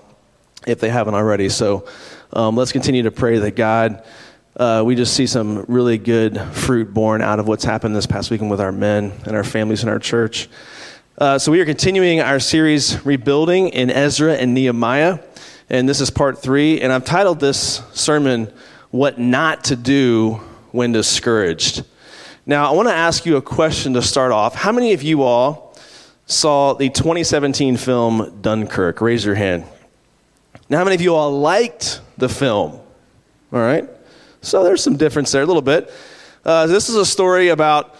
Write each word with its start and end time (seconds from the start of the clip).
if 0.66 0.80
they 0.80 0.90
haven't 0.90 1.14
already. 1.14 1.50
So 1.50 1.88
um, 2.34 2.56
let's 2.56 2.72
continue 2.72 3.04
to 3.04 3.12
pray 3.12 3.38
that 3.38 3.56
God. 3.56 4.04
Uh, 4.58 4.82
we 4.84 4.96
just 4.96 5.14
see 5.14 5.28
some 5.28 5.66
really 5.68 6.00
good 6.00 6.42
fruit 6.42 6.92
born 6.96 7.22
out 7.22 7.40
of 7.40 7.48
what's 7.48 7.64
happened 7.64 7.96
this 7.96 8.08
past 8.08 8.32
weekend 8.32 8.50
with 8.50 8.60
our 8.60 8.72
men 8.72 9.14
and 9.26 9.36
our 9.36 9.44
families 9.44 9.84
in 9.84 9.90
our 9.90 10.00
church. 10.00 10.50
Uh, 11.20 11.38
so, 11.38 11.52
we 11.52 11.62
are 11.62 11.66
continuing 11.66 12.22
our 12.22 12.40
series, 12.40 13.06
Rebuilding 13.06 13.70
in 13.70 13.92
Ezra 13.92 14.34
and 14.34 14.56
Nehemiah. 14.56 15.20
And 15.70 15.88
this 15.88 16.02
is 16.02 16.10
part 16.10 16.40
three. 16.40 16.82
And 16.82 16.92
I've 16.92 17.06
titled 17.06 17.40
this 17.40 17.84
sermon, 17.94 18.52
what 18.92 19.20
not 19.20 19.66
to 19.66 19.76
do 19.76 20.42
when 20.72 20.92
discouraged. 20.92 21.84
Now, 22.46 22.72
I 22.72 22.76
want 22.76 22.88
to 22.88 22.94
ask 22.94 23.26
you 23.26 23.38
a 23.38 23.42
question 23.42 23.94
to 23.94 24.02
start 24.02 24.32
off. 24.32 24.56
How 24.56 24.72
many 24.72 24.94
of 24.94 25.04
you 25.04 25.22
all 25.22 25.76
saw 26.26 26.74
the 26.74 26.90
2017 26.90 27.78
film 27.78 28.40
Dunkirk? 28.42 29.02
Raise 29.02 29.24
your 29.24 29.36
hand. 29.36 29.66
Now, 30.70 30.80
how 30.80 30.84
many 30.84 30.96
of 30.96 31.02
you 31.02 31.14
all 31.14 31.40
liked 31.40 32.02
the 32.18 32.30
film? 32.30 32.72
All 33.52 33.60
right. 33.60 33.88
So 34.42 34.64
there's 34.64 34.84
some 34.84 34.98
difference 34.98 35.32
there, 35.32 35.42
a 35.42 35.46
little 35.46 35.62
bit. 35.62 35.92
Uh, 36.46 36.66
this 36.68 36.90
is 36.90 36.96
a 36.96 37.06
story 37.06 37.50
about 37.50 37.96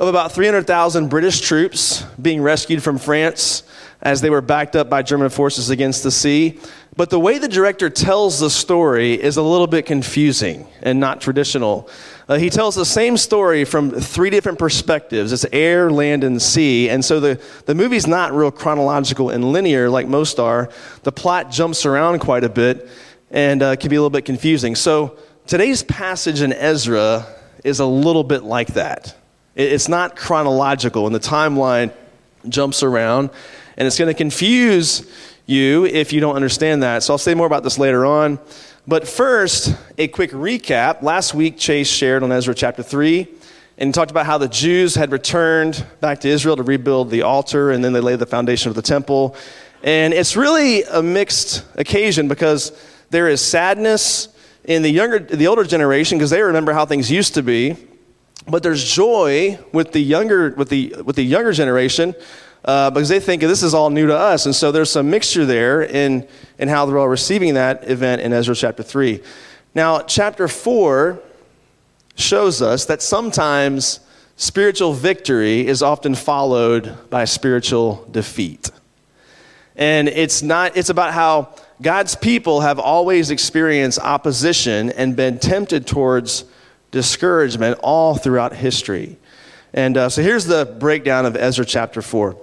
of 0.00 0.08
about 0.08 0.32
300,000 0.32 1.08
British 1.08 1.40
troops 1.40 2.02
being 2.20 2.40
rescued 2.40 2.82
from 2.82 2.96
France 2.96 3.62
as 4.00 4.22
they 4.22 4.30
were 4.30 4.40
backed 4.40 4.74
up 4.74 4.88
by 4.88 5.02
German 5.02 5.28
forces 5.28 5.68
against 5.68 6.02
the 6.02 6.10
sea. 6.10 6.58
But 6.96 7.10
the 7.10 7.20
way 7.20 7.36
the 7.36 7.48
director 7.48 7.90
tells 7.90 8.40
the 8.40 8.48
story 8.48 9.12
is 9.12 9.36
a 9.36 9.42
little 9.42 9.66
bit 9.66 9.84
confusing 9.84 10.66
and 10.80 11.00
not 11.00 11.20
traditional. 11.20 11.90
Uh, 12.26 12.38
he 12.38 12.48
tells 12.48 12.74
the 12.74 12.86
same 12.86 13.18
story 13.18 13.66
from 13.66 13.90
three 13.90 14.30
different 14.30 14.58
perspectives 14.58 15.32
it's 15.32 15.44
air, 15.52 15.90
land, 15.90 16.24
and 16.24 16.40
sea. 16.40 16.88
And 16.88 17.04
so 17.04 17.20
the, 17.20 17.40
the 17.66 17.74
movie's 17.74 18.06
not 18.06 18.32
real 18.32 18.50
chronological 18.50 19.28
and 19.28 19.52
linear 19.52 19.90
like 19.90 20.08
most 20.08 20.40
are. 20.40 20.70
The 21.02 21.12
plot 21.12 21.50
jumps 21.50 21.84
around 21.84 22.20
quite 22.20 22.42
a 22.42 22.48
bit 22.48 22.88
and 23.30 23.62
uh, 23.62 23.76
can 23.76 23.90
be 23.90 23.96
a 23.96 24.00
little 24.00 24.08
bit 24.08 24.24
confusing. 24.24 24.76
So 24.76 25.18
today's 25.46 25.82
passage 25.82 26.40
in 26.40 26.54
Ezra 26.54 27.26
is 27.64 27.80
a 27.80 27.86
little 27.86 28.24
bit 28.24 28.44
like 28.44 28.68
that. 28.68 29.14
It's 29.56 29.88
not 29.88 30.14
chronological, 30.16 31.06
and 31.06 31.14
the 31.14 31.20
timeline 31.20 31.92
jumps 32.48 32.82
around, 32.82 33.30
and 33.76 33.86
it's 33.86 33.98
going 33.98 34.08
to 34.08 34.14
confuse 34.14 35.10
you 35.46 35.84
if 35.86 36.12
you 36.12 36.20
don't 36.20 36.36
understand 36.36 36.82
that. 36.82 37.02
So 37.02 37.14
I'll 37.14 37.18
say 37.18 37.34
more 37.34 37.46
about 37.46 37.64
this 37.64 37.78
later 37.78 38.06
on. 38.06 38.38
But 38.86 39.08
first, 39.08 39.76
a 39.98 40.08
quick 40.08 40.30
recap. 40.30 41.02
Last 41.02 41.34
week, 41.34 41.58
Chase 41.58 41.88
shared 41.88 42.22
on 42.22 42.30
Ezra 42.30 42.54
chapter 42.54 42.82
3 42.82 43.26
and 43.78 43.92
talked 43.92 44.10
about 44.10 44.26
how 44.26 44.38
the 44.38 44.48
Jews 44.48 44.94
had 44.94 45.10
returned 45.10 45.84
back 46.00 46.20
to 46.20 46.28
Israel 46.28 46.56
to 46.56 46.62
rebuild 46.62 47.10
the 47.10 47.22
altar, 47.22 47.72
and 47.72 47.84
then 47.84 47.92
they 47.92 48.00
laid 48.00 48.20
the 48.20 48.26
foundation 48.26 48.68
of 48.68 48.76
the 48.76 48.82
temple. 48.82 49.34
And 49.82 50.14
it's 50.14 50.36
really 50.36 50.84
a 50.84 51.02
mixed 51.02 51.64
occasion 51.74 52.28
because 52.28 52.72
there 53.10 53.28
is 53.28 53.40
sadness 53.40 54.28
in 54.64 54.82
the 54.82 54.90
younger, 54.90 55.18
the 55.18 55.48
older 55.48 55.64
generation 55.64 56.18
because 56.18 56.30
they 56.30 56.42
remember 56.42 56.72
how 56.72 56.86
things 56.86 57.10
used 57.10 57.34
to 57.34 57.42
be 57.42 57.76
but 58.46 58.62
there's 58.62 58.84
joy 58.84 59.58
with 59.72 59.92
the 59.92 60.00
younger 60.00 60.50
with 60.50 60.68
the 60.68 60.94
with 61.04 61.16
the 61.16 61.22
younger 61.22 61.52
generation 61.52 62.14
uh, 62.64 62.90
because 62.90 63.08
they 63.08 63.20
think 63.20 63.42
this 63.42 63.62
is 63.62 63.74
all 63.74 63.90
new 63.90 64.06
to 64.06 64.16
us. 64.16 64.46
And 64.46 64.54
so 64.54 64.70
there's 64.70 64.90
some 64.90 65.10
mixture 65.10 65.46
there 65.46 65.82
in 65.82 66.26
in 66.58 66.68
how 66.68 66.86
they're 66.86 66.98
all 66.98 67.08
receiving 67.08 67.54
that 67.54 67.88
event 67.88 68.22
in 68.22 68.32
ezra 68.32 68.54
chapter 68.54 68.82
3 68.82 69.22
now 69.74 70.00
chapter 70.00 70.48
4 70.48 71.20
shows 72.16 72.60
us 72.60 72.86
that 72.86 73.02
sometimes 73.02 74.00
spiritual 74.36 74.92
victory 74.92 75.66
is 75.66 75.82
often 75.82 76.14
followed 76.14 76.96
by 77.08 77.24
spiritual 77.24 78.06
defeat. 78.10 78.70
And 79.76 80.08
it's 80.08 80.42
not 80.42 80.76
it's 80.76 80.90
about 80.90 81.14
how 81.14 81.54
god's 81.80 82.16
people 82.16 82.62
have 82.62 82.78
always 82.78 83.30
experienced 83.30 83.98
opposition 84.00 84.90
and 84.90 85.14
been 85.14 85.38
tempted 85.38 85.86
towards 85.86 86.44
discouragement 86.90 87.78
all 87.82 88.16
throughout 88.16 88.54
history. 88.54 89.16
And 89.72 89.96
uh, 89.96 90.08
so 90.08 90.22
here's 90.22 90.46
the 90.46 90.64
breakdown 90.64 91.26
of 91.26 91.36
Ezra 91.36 91.64
chapter 91.64 92.02
4. 92.02 92.36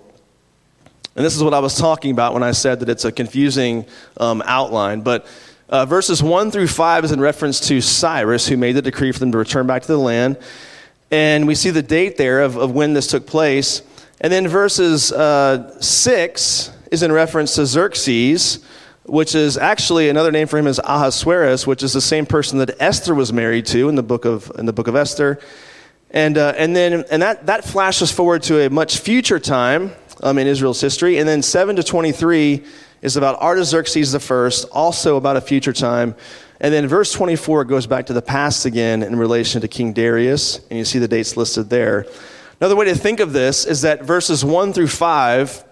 And 1.15 1.25
this 1.25 1.35
is 1.35 1.43
what 1.43 1.53
I 1.53 1.59
was 1.59 1.77
talking 1.77 2.11
about 2.11 2.33
when 2.33 2.43
I 2.43 2.51
said 2.51 2.79
that 2.79 2.89
it's 2.89 3.03
a 3.03 3.11
confusing 3.11 3.85
um, 4.17 4.43
outline. 4.45 5.01
But 5.01 5.25
uh, 5.67 5.85
verses 5.85 6.23
1 6.23 6.51
through 6.51 6.67
5 6.67 7.05
is 7.05 7.11
in 7.11 7.19
reference 7.19 7.59
to 7.67 7.81
Cyrus, 7.81 8.47
who 8.47 8.55
made 8.55 8.73
the 8.73 8.81
decree 8.81 9.11
for 9.11 9.19
them 9.19 9.31
to 9.31 9.37
return 9.37 9.67
back 9.67 9.81
to 9.81 9.87
the 9.87 9.97
land. 9.97 10.37
And 11.11 11.47
we 11.47 11.55
see 11.55 11.71
the 11.71 11.81
date 11.81 12.17
there 12.17 12.41
of, 12.41 12.55
of 12.55 12.71
when 12.71 12.93
this 12.93 13.07
took 13.07 13.25
place. 13.25 13.81
And 14.21 14.31
then 14.31 14.47
verses 14.47 15.11
uh, 15.11 15.79
6 15.81 16.71
is 16.91 17.03
in 17.03 17.11
reference 17.11 17.55
to 17.55 17.65
Xerxes, 17.65 18.63
which 19.07 19.35
is 19.35 19.57
actually 19.57 20.09
another 20.09 20.31
name 20.31 20.47
for 20.47 20.57
him 20.57 20.67
is 20.67 20.79
Ahasuerus, 20.83 21.65
which 21.65 21.81
is 21.81 21.93
the 21.93 22.01
same 22.01 22.25
person 22.25 22.59
that 22.59 22.75
Esther 22.79 23.15
was 23.15 23.31
married 23.31 23.65
to 23.67 23.89
in 23.89 23.95
the 23.95 24.03
book 24.03 24.25
of, 24.25 24.51
in 24.57 24.65
the 24.65 24.73
book 24.73 24.87
of 24.87 24.95
Esther. 24.95 25.39
And, 26.11 26.37
uh, 26.37 26.53
and 26.57 26.75
then 26.75 27.05
and 27.09 27.21
that, 27.21 27.45
that 27.47 27.63
flashes 27.65 28.11
forward 28.11 28.43
to 28.43 28.65
a 28.65 28.69
much 28.69 28.99
future 28.99 29.39
time 29.39 29.91
um, 30.21 30.37
in 30.37 30.47
Israel's 30.47 30.81
history. 30.81 31.17
And 31.17 31.27
then 31.27 31.41
7 31.41 31.75
to 31.77 31.83
23 31.83 32.63
is 33.01 33.17
about 33.17 33.39
Artaxerxes 33.39 34.15
I, 34.15 34.67
also 34.71 35.17
about 35.17 35.37
a 35.37 35.41
future 35.41 35.73
time. 35.73 36.15
And 36.59 36.73
then 36.73 36.87
verse 36.87 37.11
24 37.11 37.65
goes 37.65 37.87
back 37.87 38.07
to 38.07 38.13
the 38.13 38.21
past 38.21 38.65
again 38.65 39.03
in 39.03 39.15
relation 39.15 39.61
to 39.61 39.67
King 39.67 39.93
Darius, 39.93 40.59
and 40.69 40.79
you 40.79 40.85
see 40.85 40.97
the 40.97 41.07
dates 41.07 41.37
listed 41.37 41.69
there. 41.69 42.07
Another 42.59 42.75
way 42.75 42.85
to 42.85 42.95
think 42.95 43.19
of 43.19 43.33
this 43.33 43.65
is 43.65 43.81
that 43.81 44.03
verses 44.03 44.43
1 44.43 44.73
through 44.73 44.87
5 44.87 45.63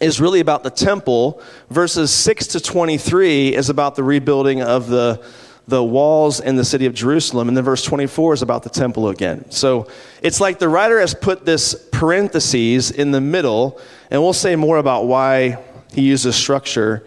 is 0.00 0.20
really 0.20 0.40
about 0.40 0.62
the 0.62 0.70
temple. 0.70 1.42
Verses 1.70 2.10
6 2.10 2.48
to 2.48 2.60
23 2.60 3.54
is 3.54 3.70
about 3.70 3.96
the 3.96 4.02
rebuilding 4.02 4.62
of 4.62 4.88
the, 4.88 5.24
the 5.66 5.82
walls 5.82 6.40
in 6.40 6.56
the 6.56 6.64
city 6.64 6.86
of 6.86 6.94
Jerusalem. 6.94 7.48
And 7.48 7.56
then 7.56 7.64
verse 7.64 7.82
24 7.82 8.34
is 8.34 8.42
about 8.42 8.62
the 8.62 8.70
temple 8.70 9.08
again. 9.08 9.50
So 9.50 9.88
it's 10.22 10.40
like 10.40 10.58
the 10.58 10.68
writer 10.68 11.00
has 11.00 11.14
put 11.14 11.44
this 11.44 11.74
parentheses 11.92 12.90
in 12.90 13.10
the 13.10 13.20
middle, 13.20 13.80
and 14.10 14.22
we'll 14.22 14.32
say 14.32 14.56
more 14.56 14.78
about 14.78 15.06
why 15.06 15.58
he 15.92 16.02
uses 16.02 16.36
structure 16.36 17.04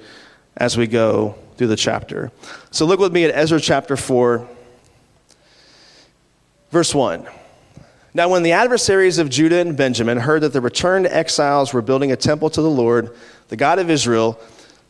as 0.58 0.78
we 0.78 0.88
go 0.88 1.36
through 1.58 1.68
the 1.68 1.76
chapter. 1.76 2.32
So 2.72 2.86
look 2.86 3.00
with 3.00 3.14
me 3.14 3.24
at 3.24 3.36
Ezra 3.36 3.60
chapter 3.60 3.96
4, 3.96 4.48
verse 6.72 6.94
1. 6.94 7.28
Now, 8.14 8.28
when 8.28 8.44
the 8.44 8.52
adversaries 8.52 9.20
of 9.20 9.30
Judah 9.30 9.60
and 9.60 9.78
Benjamin 9.78 10.18
heard 10.18 10.42
that 10.42 10.52
the 10.52 10.60
returned 10.60 11.08
exiles 11.08 11.74
were 11.74 11.82
building 11.82 12.12
a 12.12 12.18
temple 12.18 12.50
to 12.50 12.62
the 12.62 12.70
Lord, 12.70 13.16
the 13.48 13.56
God 13.56 13.80
of 13.80 13.90
Israel, 13.90 14.38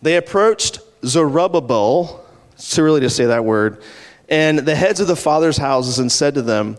they 0.01 0.17
approached 0.17 0.79
Zerubbabel, 1.05 2.25
it's 2.53 2.75
too 2.75 2.81
early 2.81 2.99
to 3.01 3.11
say 3.11 3.25
that 3.25 3.45
word, 3.45 3.83
and 4.27 4.59
the 4.59 4.73
heads 4.73 4.99
of 4.99 5.07
the 5.07 5.15
fathers' 5.15 5.57
houses 5.57 5.99
and 5.99 6.11
said 6.11 6.33
to 6.33 6.41
them, 6.41 6.77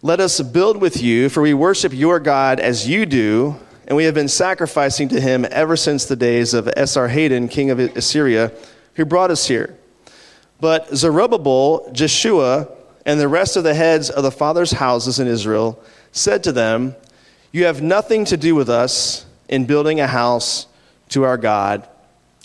Let 0.00 0.18
us 0.18 0.40
build 0.40 0.78
with 0.80 1.02
you, 1.02 1.28
for 1.28 1.42
we 1.42 1.52
worship 1.52 1.92
your 1.92 2.18
God 2.18 2.58
as 2.58 2.88
you 2.88 3.04
do, 3.04 3.56
and 3.86 3.94
we 3.94 4.04
have 4.04 4.14
been 4.14 4.28
sacrificing 4.28 5.10
to 5.10 5.20
him 5.20 5.44
ever 5.50 5.76
since 5.76 6.06
the 6.06 6.16
days 6.16 6.54
of 6.54 6.66
Esarhaddon, 6.74 7.50
king 7.50 7.70
of 7.70 7.78
Assyria, 7.78 8.50
who 8.94 9.04
brought 9.04 9.30
us 9.30 9.46
here. 9.46 9.76
But 10.58 10.96
Zerubbabel, 10.96 11.90
Jeshua, 11.92 12.68
and 13.04 13.18
the 13.18 13.28
rest 13.28 13.56
of 13.56 13.64
the 13.64 13.74
heads 13.74 14.10
of 14.10 14.22
the 14.22 14.30
fathers' 14.30 14.72
houses 14.72 15.18
in 15.18 15.26
Israel 15.26 15.82
said 16.12 16.44
to 16.44 16.52
them, 16.52 16.94
You 17.50 17.64
have 17.64 17.82
nothing 17.82 18.24
to 18.26 18.36
do 18.36 18.54
with 18.54 18.70
us 18.70 19.26
in 19.48 19.66
building 19.66 20.00
a 20.00 20.06
house 20.06 20.66
to 21.10 21.24
our 21.24 21.36
God, 21.36 21.86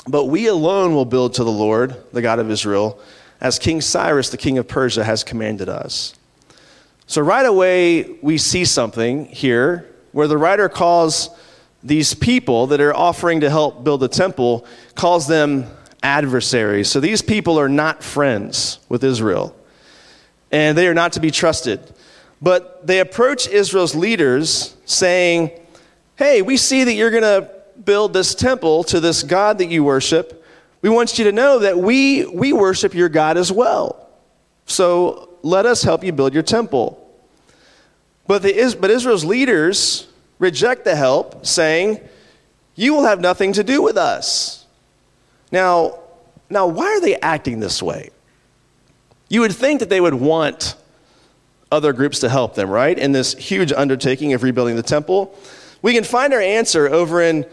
but 0.08 0.26
we 0.26 0.48
alone 0.48 0.94
will 0.94 1.06
build 1.06 1.36
to 1.36 1.44
the 1.44 1.52
Lord, 1.52 1.96
the 2.12 2.22
God 2.22 2.40
of 2.40 2.50
Israel, 2.50 3.00
as 3.40 3.60
King 3.60 3.82
Cyrus, 3.82 4.30
the 4.30 4.38
king 4.38 4.58
of 4.58 4.68
Persia, 4.68 5.04
has 5.04 5.24
commanded 5.24 5.70
us. 5.70 6.16
So, 7.06 7.22
right 7.22 7.46
away, 7.46 8.18
we 8.22 8.38
see 8.38 8.66
something 8.66 9.26
here 9.26 9.88
where 10.12 10.28
the 10.28 10.38
writer 10.38 10.68
calls 10.68 11.30
these 11.84 12.14
people 12.14 12.68
that 12.68 12.82
are 12.82 12.94
offering 12.94 13.42
to 13.42 13.50
help 13.50 13.84
build 13.84 14.00
the 14.00 14.08
temple, 14.08 14.66
calls 14.96 15.28
them 15.28 15.68
adversaries. 16.02 16.90
So, 16.90 17.00
these 17.00 17.22
people 17.22 17.60
are 17.60 17.70
not 17.70 18.04
friends 18.04 18.80
with 18.90 19.04
Israel 19.04 19.56
and 20.52 20.78
they 20.78 20.88
are 20.88 20.94
not 20.94 21.14
to 21.14 21.20
be 21.20 21.32
trusted. 21.32 21.80
But 22.42 22.86
they 22.86 23.00
approach 23.00 23.48
Israel's 23.48 23.96
leaders 23.96 24.76
saying, 24.86 25.52
Hey, 26.16 26.42
we 26.42 26.58
see 26.58 26.84
that 26.84 26.94
you're 26.94 27.12
going 27.12 27.24
to 27.24 27.52
build 27.84 28.14
this 28.14 28.34
temple 28.36 28.84
to 28.86 29.00
this 29.00 29.24
God 29.24 29.60
that 29.60 29.68
you 29.68 29.84
worship, 29.84 30.44
we 30.82 30.90
want 30.90 31.18
you 31.18 31.26
to 31.26 31.32
know 31.32 31.60
that 31.60 31.78
we, 31.78 32.26
we 32.26 32.54
worship 32.54 32.94
your 32.94 33.10
God 33.10 33.38
as 33.38 33.52
well. 33.52 34.10
So 34.66 35.30
let 35.42 35.66
us 35.66 35.84
help 35.84 36.04
you 36.04 36.12
build 36.12 36.34
your 36.34 36.44
temple. 36.44 37.04
But, 38.28 38.42
the, 38.44 38.76
but 38.80 38.92
Israel's 38.92 39.26
leaders 39.26 40.08
reject 40.40 40.84
the 40.84 40.96
help, 40.96 41.46
saying, 41.46 42.00
You 42.76 42.94
will 42.94 43.04
have 43.04 43.20
nothing 43.20 43.54
to 43.54 43.64
do 43.64 43.82
with 43.82 43.98
us. 43.98 44.66
Now, 45.52 46.00
now, 46.50 46.68
why 46.68 46.86
are 46.86 47.02
they 47.02 47.16
acting 47.18 47.60
this 47.60 47.82
way? 47.82 48.10
You 49.30 49.42
would 49.42 49.54
think 49.54 49.80
that 49.80 49.90
they 49.90 50.00
would 50.00 50.14
want 50.14 50.76
other 51.72 51.92
groups 51.94 52.20
to 52.20 52.30
help 52.30 52.56
them, 52.56 52.70
right? 52.70 52.98
In 52.98 53.12
this 53.12 53.34
huge 53.34 53.74
undertaking 53.74 54.34
of 54.34 54.44
rebuilding 54.44 54.76
the 54.76 54.84
temple. 54.84 55.38
We 55.82 55.94
can 55.94 56.04
find 56.04 56.34
our 56.34 56.42
answer 56.42 56.88
over 56.88 57.22
in 57.22 57.46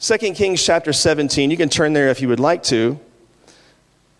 2 0.00 0.18
Kings 0.34 0.62
chapter 0.62 0.92
17. 0.92 1.50
You 1.50 1.56
can 1.56 1.68
turn 1.68 1.92
there 1.92 2.08
if 2.08 2.20
you 2.20 2.28
would 2.28 2.40
like 2.40 2.62
to. 2.64 2.98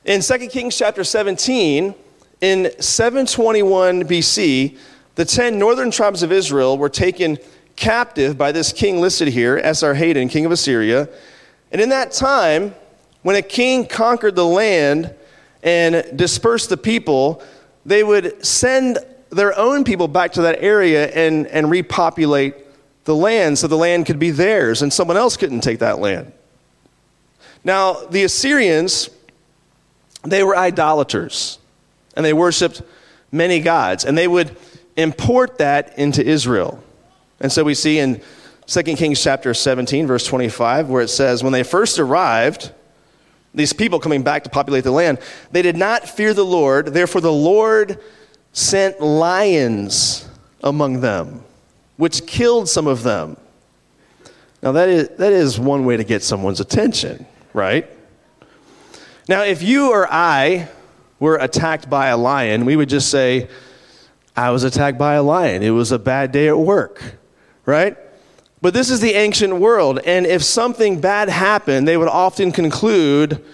In 0.04 0.20
2 0.20 0.38
Kings 0.48 0.76
chapter 0.76 1.02
17, 1.02 1.94
in 2.40 2.70
721 2.80 4.04
BC, 4.04 4.78
the 5.16 5.24
10 5.24 5.58
northern 5.58 5.90
tribes 5.90 6.22
of 6.22 6.30
Israel 6.30 6.78
were 6.78 6.88
taken 6.88 7.38
captive 7.76 8.38
by 8.38 8.52
this 8.52 8.72
king 8.72 9.00
listed 9.00 9.28
here, 9.28 9.60
Esarhaddon, 9.60 10.30
king 10.30 10.44
of 10.44 10.52
Assyria. 10.52 11.08
And 11.72 11.80
in 11.80 11.88
that 11.88 12.12
time, 12.12 12.74
when 13.22 13.34
a 13.34 13.42
king 13.42 13.86
conquered 13.86 14.36
the 14.36 14.44
land 14.44 15.14
and 15.64 16.16
disperse 16.16 16.66
the 16.66 16.76
people, 16.76 17.42
they 17.84 18.04
would 18.04 18.44
send 18.44 18.98
their 19.30 19.58
own 19.58 19.82
people 19.82 20.06
back 20.06 20.32
to 20.32 20.42
that 20.42 20.62
area 20.62 21.08
and, 21.08 21.46
and 21.48 21.70
repopulate 21.70 22.54
the 23.04 23.16
land 23.16 23.58
so 23.58 23.66
the 23.66 23.76
land 23.76 24.06
could 24.06 24.18
be 24.18 24.30
theirs 24.30 24.82
and 24.82 24.92
someone 24.92 25.16
else 25.16 25.36
couldn't 25.36 25.62
take 25.62 25.80
that 25.80 25.98
land. 25.98 26.32
Now, 27.64 27.94
the 27.94 28.24
Assyrians, 28.24 29.08
they 30.22 30.42
were 30.42 30.56
idolaters 30.56 31.58
and 32.14 32.24
they 32.24 32.32
worshiped 32.32 32.82
many 33.32 33.58
gods 33.60 34.04
and 34.04 34.16
they 34.16 34.28
would 34.28 34.56
import 34.96 35.58
that 35.58 35.98
into 35.98 36.24
Israel. 36.24 36.82
And 37.40 37.50
so 37.50 37.64
we 37.64 37.74
see 37.74 37.98
in 37.98 38.22
2 38.66 38.82
Kings 38.82 39.22
chapter 39.22 39.52
17, 39.52 40.06
verse 40.06 40.24
25, 40.26 40.88
where 40.88 41.02
it 41.02 41.08
says, 41.08 41.42
When 41.42 41.52
they 41.52 41.62
first 41.62 41.98
arrived, 41.98 42.72
these 43.54 43.72
people 43.72 44.00
coming 44.00 44.22
back 44.22 44.44
to 44.44 44.50
populate 44.50 44.84
the 44.84 44.90
land, 44.90 45.18
they 45.52 45.62
did 45.62 45.76
not 45.76 46.08
fear 46.08 46.34
the 46.34 46.44
Lord, 46.44 46.88
therefore 46.88 47.20
the 47.20 47.32
Lord 47.32 48.00
sent 48.52 49.00
lions 49.00 50.28
among 50.62 51.00
them 51.00 51.44
which 51.96 52.26
killed 52.26 52.68
some 52.68 52.86
of 52.86 53.02
them. 53.02 53.36
Now, 54.62 54.72
that 54.72 54.88
is, 54.88 55.08
that 55.18 55.32
is 55.32 55.58
one 55.58 55.84
way 55.84 55.96
to 55.96 56.04
get 56.04 56.22
someone's 56.22 56.60
attention, 56.60 57.26
right? 57.52 57.88
Now, 59.28 59.42
if 59.42 59.62
you 59.62 59.90
or 59.90 60.10
I 60.10 60.68
were 61.20 61.36
attacked 61.36 61.88
by 61.88 62.08
a 62.08 62.16
lion, 62.16 62.64
we 62.64 62.76
would 62.76 62.88
just 62.88 63.10
say, 63.10 63.48
I 64.36 64.50
was 64.50 64.64
attacked 64.64 64.98
by 64.98 65.14
a 65.14 65.22
lion. 65.22 65.62
It 65.62 65.70
was 65.70 65.92
a 65.92 65.98
bad 65.98 66.32
day 66.32 66.48
at 66.48 66.58
work, 66.58 67.02
right? 67.66 67.96
But 68.64 68.72
this 68.72 68.88
is 68.88 69.00
the 69.00 69.12
ancient 69.12 69.56
world, 69.56 70.00
and 70.06 70.24
if 70.24 70.42
something 70.42 70.98
bad 70.98 71.28
happened, 71.28 71.86
they 71.86 71.98
would 71.98 72.08
often 72.08 72.50
conclude, 72.50 73.44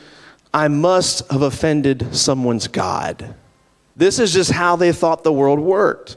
I 0.54 0.68
must 0.68 1.28
have 1.32 1.42
offended 1.42 2.14
someone's 2.14 2.68
God. 2.68 3.34
This 3.96 4.20
is 4.20 4.32
just 4.32 4.52
how 4.52 4.76
they 4.76 4.92
thought 4.92 5.24
the 5.24 5.32
world 5.32 5.58
worked. 5.58 6.16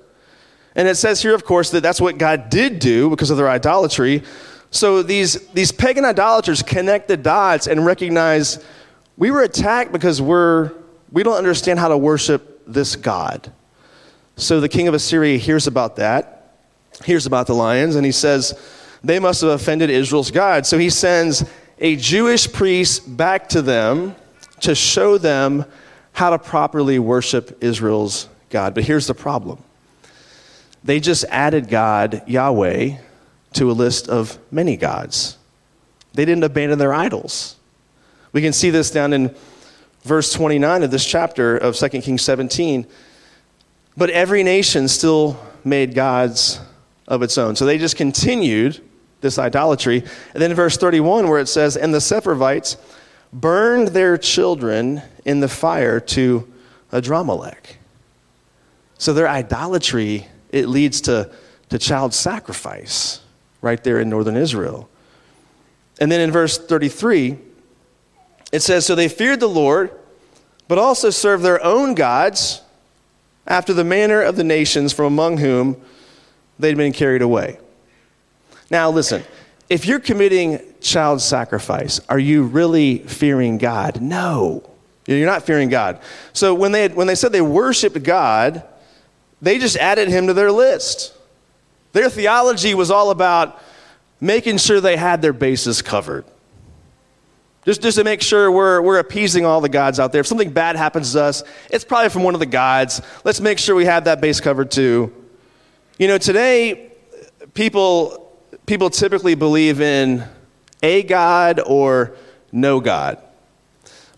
And 0.75 0.87
it 0.87 0.93
says 0.93 1.23
here, 1.23 1.33
of 1.33 1.43
course, 1.43 1.71
that 1.71 1.81
that's 1.81 1.99
what 1.99 2.19
God 2.19 2.51
did 2.51 2.77
do 2.77 3.09
because 3.09 3.31
of 3.31 3.37
their 3.37 3.49
idolatry. 3.49 4.21
So 4.69 5.01
these, 5.01 5.39
these 5.53 5.71
pagan 5.71 6.05
idolaters 6.05 6.61
connect 6.61 7.07
the 7.07 7.17
dots 7.17 7.65
and 7.65 7.83
recognize 7.83 8.63
we 9.17 9.31
were 9.31 9.41
attacked 9.41 9.91
because 9.91 10.21
we're, 10.21 10.71
we 11.11 11.23
don't 11.23 11.37
understand 11.37 11.79
how 11.79 11.87
to 11.87 11.97
worship 11.97 12.61
this 12.67 12.95
God. 12.95 13.51
So 14.35 14.59
the 14.59 14.69
king 14.69 14.87
of 14.87 14.93
Assyria 14.93 15.39
hears 15.39 15.65
about 15.65 15.95
that, 15.95 16.53
hears 17.03 17.25
about 17.25 17.47
the 17.47 17.55
lions, 17.55 17.95
and 17.95 18.05
he 18.05 18.11
says, 18.11 18.53
they 19.03 19.19
must 19.19 19.41
have 19.41 19.51
offended 19.51 19.89
Israel's 19.89 20.31
God. 20.31 20.65
So 20.65 20.77
he 20.77 20.89
sends 20.89 21.43
a 21.79 21.95
Jewish 21.95 22.51
priest 22.51 23.17
back 23.17 23.49
to 23.49 23.61
them 23.61 24.15
to 24.61 24.73
show 24.73 25.17
them 25.17 25.65
how 26.13 26.29
to 26.29 26.39
properly 26.39 26.99
worship 26.99 27.57
Israel's 27.61 28.29
God. 28.49 28.73
But 28.73 28.85
here's 28.85 29.07
the 29.07 29.13
problem 29.13 29.61
they 30.83 30.99
just 30.99 31.25
added 31.29 31.69
God, 31.69 32.23
Yahweh, 32.27 32.97
to 33.53 33.71
a 33.71 33.73
list 33.73 34.09
of 34.09 34.37
many 34.51 34.77
gods. 34.77 35.37
They 36.13 36.25
didn't 36.25 36.43
abandon 36.43 36.77
their 36.79 36.93
idols. 36.93 37.55
We 38.31 38.41
can 38.41 38.53
see 38.53 38.69
this 38.69 38.91
down 38.91 39.13
in 39.13 39.35
verse 40.03 40.33
29 40.33 40.83
of 40.83 40.91
this 40.91 41.05
chapter 41.05 41.57
of 41.57 41.75
2 41.75 41.89
Kings 42.01 42.21
17. 42.21 42.85
But 43.95 44.09
every 44.09 44.43
nation 44.43 44.87
still 44.87 45.39
made 45.63 45.93
gods 45.95 46.59
of 47.07 47.21
its 47.21 47.37
own. 47.37 47.55
So 47.55 47.65
they 47.65 47.77
just 47.77 47.95
continued 47.95 48.81
this 49.23 49.39
idolatry. 49.39 50.03
And 50.33 50.41
then 50.41 50.51
in 50.51 50.55
verse 50.55 50.77
31, 50.77 51.27
where 51.27 51.39
it 51.39 51.47
says, 51.47 51.75
And 51.75 51.91
the 51.91 51.97
Sepharvites 51.97 52.77
burned 53.33 53.87
their 53.89 54.19
children 54.19 55.01
in 55.25 55.39
the 55.39 55.47
fire 55.47 55.99
to 55.99 56.47
Adramelech. 56.91 57.77
So 58.99 59.13
their 59.13 59.27
idolatry 59.27 60.27
it 60.51 60.67
leads 60.67 61.01
to, 61.01 61.31
to 61.69 61.79
child 61.79 62.13
sacrifice 62.13 63.21
right 63.61 63.83
there 63.83 63.99
in 63.99 64.07
northern 64.07 64.37
Israel. 64.37 64.87
And 65.99 66.11
then 66.11 66.21
in 66.21 66.31
verse 66.31 66.57
33, 66.59 67.37
it 68.51 68.61
says, 68.61 68.85
So 68.85 68.93
they 68.93 69.09
feared 69.09 69.39
the 69.39 69.47
Lord, 69.47 69.91
but 70.67 70.77
also 70.77 71.09
served 71.09 71.43
their 71.43 71.63
own 71.63 71.95
gods 71.95 72.61
after 73.47 73.73
the 73.73 73.83
manner 73.83 74.21
of 74.21 74.35
the 74.35 74.43
nations 74.43 74.93
from 74.93 75.05
among 75.05 75.37
whom 75.37 75.81
they'd 76.59 76.77
been 76.77 76.93
carried 76.93 77.23
away. 77.23 77.57
Now, 78.73 78.89
listen, 78.89 79.23
if 79.69 79.85
you're 79.85 79.99
committing 79.99 80.59
child 80.81 81.21
sacrifice, 81.21 82.01
are 82.09 82.17
you 82.17 82.41
really 82.41 82.97
fearing 82.97 83.59
God? 83.59 84.01
No. 84.01 84.67
You're 85.05 85.27
not 85.27 85.43
fearing 85.43 85.69
God. 85.69 85.99
So 86.33 86.55
when 86.55 86.71
they, 86.71 86.87
when 86.87 87.05
they 87.05 87.13
said 87.13 87.31
they 87.31 87.41
worshiped 87.41 88.01
God, 88.01 88.63
they 89.43 89.59
just 89.59 89.77
added 89.77 90.09
him 90.09 90.25
to 90.25 90.33
their 90.33 90.51
list. 90.51 91.13
Their 91.91 92.09
theology 92.09 92.73
was 92.73 92.89
all 92.89 93.11
about 93.11 93.61
making 94.19 94.57
sure 94.57 94.81
they 94.81 94.97
had 94.97 95.21
their 95.21 95.33
bases 95.33 95.83
covered. 95.83 96.25
Just, 97.65 97.83
just 97.83 97.99
to 97.99 98.03
make 98.03 98.23
sure 98.23 98.51
we're, 98.51 98.81
we're 98.81 98.97
appeasing 98.97 99.45
all 99.45 99.61
the 99.61 99.69
gods 99.69 99.99
out 99.99 100.11
there. 100.11 100.21
If 100.21 100.27
something 100.27 100.51
bad 100.51 100.77
happens 100.77 101.13
to 101.13 101.21
us, 101.21 101.43
it's 101.69 101.83
probably 101.83 102.09
from 102.09 102.23
one 102.23 102.33
of 102.33 102.39
the 102.39 102.47
gods. 102.47 103.03
Let's 103.23 103.39
make 103.39 103.59
sure 103.59 103.75
we 103.75 103.85
have 103.85 104.05
that 104.05 104.19
base 104.19 104.41
covered 104.41 104.71
too. 104.71 105.13
You 105.99 106.07
know, 106.07 106.17
today, 106.17 106.91
people, 107.53 108.22
people 108.65 108.89
typically 108.89 109.35
believe 109.35 109.81
in 109.81 110.23
a 110.81 111.03
God 111.03 111.59
or 111.65 112.15
no 112.51 112.79
God. 112.79 113.21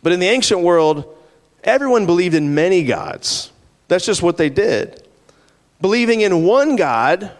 But 0.03 0.11
in 0.11 0.19
the 0.19 0.27
ancient 0.27 0.61
world, 0.61 1.15
everyone 1.63 2.05
believed 2.05 2.35
in 2.35 2.53
many 2.53 2.83
gods. 2.83 3.51
That's 3.87 4.05
just 4.05 4.21
what 4.21 4.37
they 4.37 4.49
did 4.49 5.01
believing 5.81 6.21
in 6.21 6.43
one 6.43 6.75
God 6.75 7.31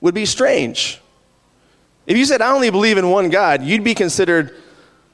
would 0.00 0.14
be 0.14 0.26
strange. 0.26 1.00
If 2.06 2.16
you 2.16 2.24
said, 2.24 2.42
I 2.42 2.52
only 2.52 2.68
believe 2.68 2.98
in 2.98 3.08
one 3.08 3.30
God, 3.30 3.62
you'd 3.62 3.84
be 3.84 3.94
considered 3.94 4.54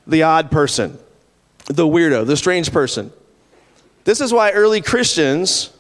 the 0.07 0.23
odd 0.23 0.51
person, 0.51 0.99
the 1.67 1.87
weirdo, 1.87 2.27
the 2.27 2.37
strange 2.37 2.73
person. 2.73 3.13
This 4.05 4.21
is 4.21 4.33
why 4.33 4.53
early 4.53 4.81
Christians 4.81 5.71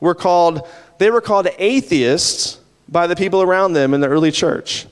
were 0.00 0.14
called, 0.14 0.66
they 0.98 1.10
were 1.10 1.20
called 1.20 1.48
atheists 1.58 2.58
by 2.92 3.06
the 3.08 3.16
people 3.16 3.42
around 3.42 3.72
them 3.72 3.94
in 3.94 4.00
the 4.00 4.08
early 4.08 4.30
church. 4.30 4.86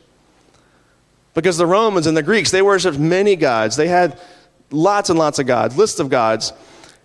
Because 1.34 1.58
the 1.58 1.66
Romans 1.66 2.06
and 2.08 2.16
the 2.16 2.22
Greeks, 2.22 2.50
they 2.50 2.62
worshiped 2.62 2.98
many 2.98 3.36
gods. 3.36 3.76
They 3.76 3.86
had 3.86 4.18
lots 4.72 5.10
and 5.10 5.18
lots 5.18 5.38
of 5.38 5.46
gods, 5.46 5.76
lists 5.76 6.00
of 6.00 6.08
gods. 6.08 6.52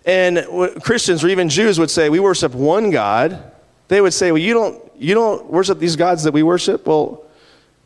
And 0.04 0.44
Christians 0.82 1.22
or 1.22 1.28
even 1.28 1.48
Jews 1.48 1.78
would 1.78 1.90
say, 1.90 2.08
we 2.08 2.18
worship 2.18 2.54
one 2.54 2.90
God 2.90 3.52
they 3.88 4.00
would 4.00 4.14
say, 4.14 4.32
Well, 4.32 4.42
you 4.42 4.54
don't, 4.54 4.82
you 4.98 5.14
don't 5.14 5.50
worship 5.50 5.78
these 5.78 5.96
gods 5.96 6.24
that 6.24 6.32
we 6.32 6.42
worship? 6.42 6.86
Well, 6.86 7.24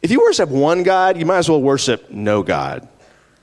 if 0.02 0.10
you 0.10 0.20
worship 0.20 0.48
one 0.48 0.82
God, 0.82 1.18
you 1.18 1.26
might 1.26 1.38
as 1.38 1.48
well 1.48 1.60
worship 1.60 2.10
no 2.10 2.42
God. 2.42 2.88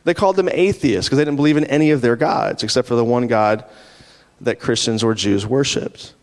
They 0.03 0.13
called 0.13 0.37
them 0.37 0.49
atheists 0.49 1.07
because 1.07 1.17
they 1.17 1.25
didn't 1.25 1.35
believe 1.35 1.57
in 1.57 1.65
any 1.65 1.91
of 1.91 2.01
their 2.01 2.15
gods 2.15 2.63
except 2.63 2.87
for 2.87 2.95
the 2.95 3.03
one 3.03 3.27
God 3.27 3.65
that 4.41 4.59
Christians 4.59 5.03
or 5.03 5.13
Jews 5.13 5.45
worshiped. 5.45 6.13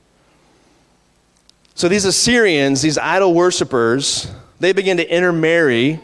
So 1.75 1.89
these 1.89 2.05
Assyrians, 2.05 2.83
these 2.83 2.99
idol 2.99 3.35
worshippers, 3.35 4.31
they 4.61 4.73
begin 4.73 4.97
to 4.99 5.09
intermarry 5.09 6.01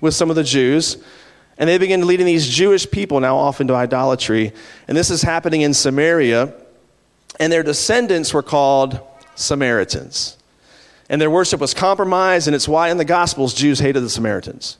with 0.00 0.14
some 0.14 0.28
of 0.28 0.36
the 0.36 0.44
Jews, 0.44 0.98
and 1.56 1.68
they 1.68 1.78
begin 1.78 2.06
leading 2.06 2.26
these 2.26 2.46
Jewish 2.46 2.90
people 2.90 3.18
now 3.20 3.36
off 3.36 3.62
into 3.62 3.74
idolatry. 3.74 4.52
And 4.86 4.96
this 4.96 5.10
is 5.10 5.22
happening 5.22 5.62
in 5.62 5.72
Samaria, 5.72 6.52
and 7.40 7.50
their 7.50 7.62
descendants 7.62 8.34
were 8.34 8.42
called 8.42 9.00
Samaritans. 9.36 10.36
And 11.08 11.18
their 11.18 11.30
worship 11.30 11.60
was 11.60 11.72
compromised, 11.72 12.46
and 12.46 12.54
it's 12.54 12.68
why 12.68 12.90
in 12.90 12.98
the 12.98 13.04
Gospels 13.04 13.54
Jews 13.54 13.78
hated 13.78 14.00
the 14.00 14.10
Samaritans. 14.10 14.76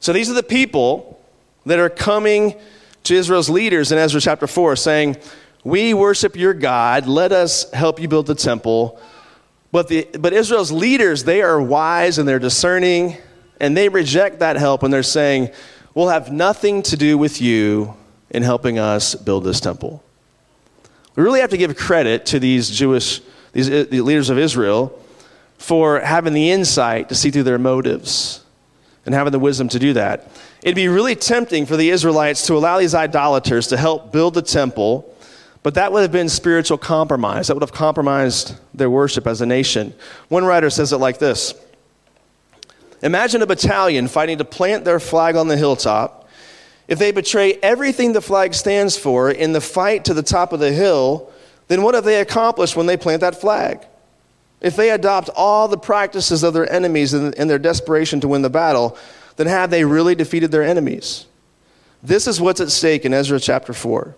So 0.00 0.12
these 0.12 0.28
are 0.28 0.34
the 0.34 0.42
people 0.42 1.18
that 1.64 1.78
are 1.78 1.88
coming 1.88 2.56
to 3.04 3.14
Israel's 3.14 3.48
leaders 3.48 3.90
in 3.90 3.96
Ezra 3.96 4.20
chapter 4.20 4.46
4 4.46 4.76
saying, 4.76 5.16
We 5.68 5.92
worship 5.92 6.34
your 6.34 6.54
God, 6.54 7.06
let 7.06 7.30
us 7.30 7.70
help 7.72 8.00
you 8.00 8.08
build 8.08 8.26
the 8.26 8.34
temple. 8.34 8.98
But, 9.70 9.88
the, 9.88 10.08
but 10.18 10.32
Israel's 10.32 10.72
leaders, 10.72 11.24
they 11.24 11.42
are 11.42 11.60
wise 11.60 12.16
and 12.16 12.26
they're 12.26 12.38
discerning, 12.38 13.18
and 13.60 13.76
they 13.76 13.90
reject 13.90 14.38
that 14.38 14.56
help 14.56 14.82
and 14.82 14.90
they're 14.90 15.02
saying, 15.02 15.50
We'll 15.94 16.08
have 16.08 16.32
nothing 16.32 16.82
to 16.84 16.96
do 16.96 17.18
with 17.18 17.42
you 17.42 17.94
in 18.30 18.42
helping 18.44 18.78
us 18.78 19.14
build 19.14 19.44
this 19.44 19.60
temple. 19.60 20.02
We 21.16 21.22
really 21.22 21.40
have 21.40 21.50
to 21.50 21.58
give 21.58 21.76
credit 21.76 22.24
to 22.26 22.40
these 22.40 22.70
Jewish, 22.70 23.20
these 23.52 23.68
uh, 23.68 23.84
the 23.90 24.00
leaders 24.00 24.30
of 24.30 24.38
Israel, 24.38 24.98
for 25.58 26.00
having 26.00 26.32
the 26.32 26.50
insight 26.50 27.10
to 27.10 27.14
see 27.14 27.30
through 27.30 27.42
their 27.42 27.58
motives 27.58 28.42
and 29.04 29.14
having 29.14 29.32
the 29.32 29.38
wisdom 29.38 29.68
to 29.68 29.78
do 29.78 29.92
that. 29.92 30.30
It'd 30.62 30.76
be 30.76 30.88
really 30.88 31.14
tempting 31.14 31.66
for 31.66 31.76
the 31.76 31.90
Israelites 31.90 32.46
to 32.46 32.54
allow 32.54 32.78
these 32.78 32.94
idolaters 32.94 33.66
to 33.66 33.76
help 33.76 34.12
build 34.12 34.32
the 34.32 34.40
temple, 34.40 35.14
but 35.62 35.74
that 35.74 35.92
would 35.92 36.02
have 36.02 36.12
been 36.12 36.28
spiritual 36.28 36.78
compromise. 36.78 37.48
That 37.48 37.54
would 37.54 37.62
have 37.62 37.72
compromised 37.72 38.54
their 38.74 38.90
worship 38.90 39.26
as 39.26 39.40
a 39.40 39.46
nation. 39.46 39.94
One 40.28 40.44
writer 40.44 40.70
says 40.70 40.92
it 40.92 40.98
like 40.98 41.18
this 41.18 41.54
Imagine 43.02 43.42
a 43.42 43.46
battalion 43.46 44.08
fighting 44.08 44.38
to 44.38 44.44
plant 44.44 44.84
their 44.84 45.00
flag 45.00 45.36
on 45.36 45.48
the 45.48 45.56
hilltop 45.56 46.18
if 46.88 46.98
they 46.98 47.12
betray 47.12 47.52
everything 47.62 48.14
the 48.14 48.22
flag 48.22 48.54
stands 48.54 48.96
for 48.96 49.30
in 49.30 49.52
the 49.52 49.60
fight 49.60 50.06
to 50.06 50.14
the 50.14 50.22
top 50.22 50.54
of 50.54 50.58
the 50.58 50.72
hill, 50.72 51.30
then 51.68 51.82
what 51.82 51.94
have 51.94 52.04
they 52.04 52.20
accomplished 52.20 52.74
when 52.74 52.86
they 52.86 52.96
plant 52.96 53.20
that 53.20 53.38
flag? 53.38 53.86
If 54.62 54.74
they 54.74 54.90
adopt 54.90 55.28
all 55.36 55.68
the 55.68 55.76
practices 55.76 56.42
of 56.42 56.54
their 56.54 56.70
enemies 56.72 57.12
in, 57.12 57.34
in 57.34 57.46
their 57.46 57.58
desperation 57.58 58.20
to 58.22 58.28
win 58.28 58.40
the 58.40 58.50
battle, 58.50 58.96
then 59.36 59.46
have 59.46 59.70
they 59.70 59.84
really 59.84 60.14
defeated 60.14 60.50
their 60.50 60.62
enemies? 60.62 61.26
This 62.02 62.26
is 62.26 62.40
what's 62.40 62.60
at 62.60 62.70
stake 62.70 63.04
in 63.04 63.12
Ezra 63.12 63.38
chapter 63.38 63.74
4. 63.74 64.16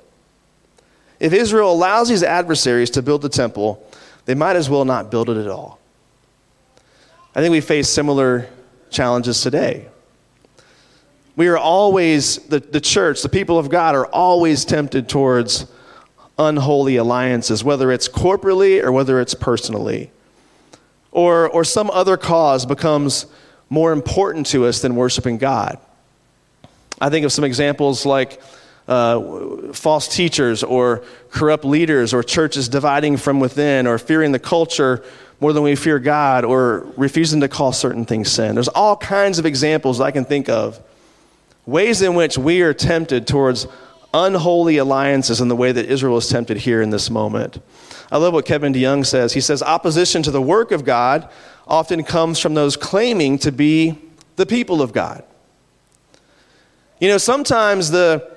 If 1.21 1.35
Israel 1.35 1.71
allows 1.71 2.09
these 2.09 2.23
adversaries 2.23 2.91
to 2.91 3.03
build 3.03 3.23
the 3.23 3.29
temple, 3.29 3.87
they 4.25 4.35
might 4.35 4.57
as 4.57 4.71
well 4.71 4.87
not 4.87 5.11
build 5.11 5.29
it 5.29 5.37
at 5.37 5.49
all. 5.49 5.79
I 7.35 7.41
think 7.41 7.53
we 7.53 7.61
face 7.61 7.89
similar 7.89 8.49
challenges 8.91 9.43
today. 9.43 9.87
We 11.37 11.49
are 11.49 11.59
always, 11.59 12.39
the, 12.49 12.59
the 12.59 12.81
church, 12.81 13.23
the 13.23 13.29
people 13.29 13.59
of 13.59 13.69
God, 13.69 13.95
are 13.95 14.07
always 14.07 14.65
tempted 14.65 15.09
towards 15.09 15.67
unholy 16.39 16.97
alliances, 16.97 17.63
whether 17.63 17.93
it's 17.93 18.09
corporately 18.09 18.83
or 18.83 18.91
whether 18.91 19.21
it's 19.21 19.35
personally. 19.35 20.11
Or, 21.13 21.49
or 21.49 21.65
some 21.65 21.91
other 21.91 22.17
cause 22.17 22.67
becomes 22.67 23.27
more 23.69 23.93
important 23.93 24.47
to 24.47 24.67
us 24.67 24.81
than 24.81 24.97
worshiping 24.97 25.39
God. 25.39 25.79
I 27.01 27.11
think 27.11 27.25
of 27.25 27.33
some 27.33 27.45
examples 27.45 28.05
like 28.05 28.41
uh, 28.91 29.73
false 29.73 30.09
teachers 30.09 30.65
or 30.65 31.03
corrupt 31.31 31.65
leaders 31.65 32.13
or 32.13 32.25
churches 32.25 32.69
dividing 32.69 33.17
from 33.17 33.39
within 33.39 33.87
or 33.87 33.99
fearing 33.99 34.33
the 34.33 34.39
culture 34.39 35.05
more 35.39 35.53
than 35.53 35.63
we 35.63 35.77
fear 35.77 36.01
God 36.01 36.45
or 36.45 36.87
refusing 36.97 37.41
to 37.41 37.49
call 37.49 37.73
certain 37.73 38.05
things 38.05 38.31
sin. 38.31 38.57
There's 38.57 38.69
all 38.69 38.97
kinds 38.97 39.39
of 39.39 39.47
examples 39.47 40.01
I 40.01 40.11
can 40.11 40.25
think 40.25 40.49
of 40.49 40.81
ways 41.67 42.03
in 42.03 42.15
which 42.15 42.37
we 42.37 42.63
are 42.63 42.75
tempted 42.75 43.29
towards 43.29 43.69
unholy 44.13 44.79
alliances 44.79 45.41
in 45.41 45.47
the 45.47 45.55
way 45.55 45.71
that 45.71 45.87
Israel 45.87 46.17
is 46.17 46.29
tempted 46.29 46.57
here 46.57 46.83
in 46.83 46.91
this 46.91 47.11
moment. 47.11 47.63
I 48.11 48.19
love 48.19 48.35
what 48.35 48.45
Kevin 48.45 48.73
DeYoung 48.73 49.07
says. 49.07 49.35
He 49.35 49.41
says, 49.41 49.63
opposition 49.63 50.25
to 50.25 50.33
the 50.33 50.43
work 50.43 50.73
of 50.73 50.85
God 50.85 51.31
often 51.69 52.03
comes 52.03 52.41
from 52.41 52.55
those 52.55 52.77
claiming 52.77 53.39
to 53.39 53.53
be 53.53 53.99
the 54.35 54.47
people 54.47 54.83
of 54.83 54.93
God. 54.93 55.23
You 56.99 57.09
know, 57.09 57.19
sometimes 57.19 57.93
the, 57.93 58.30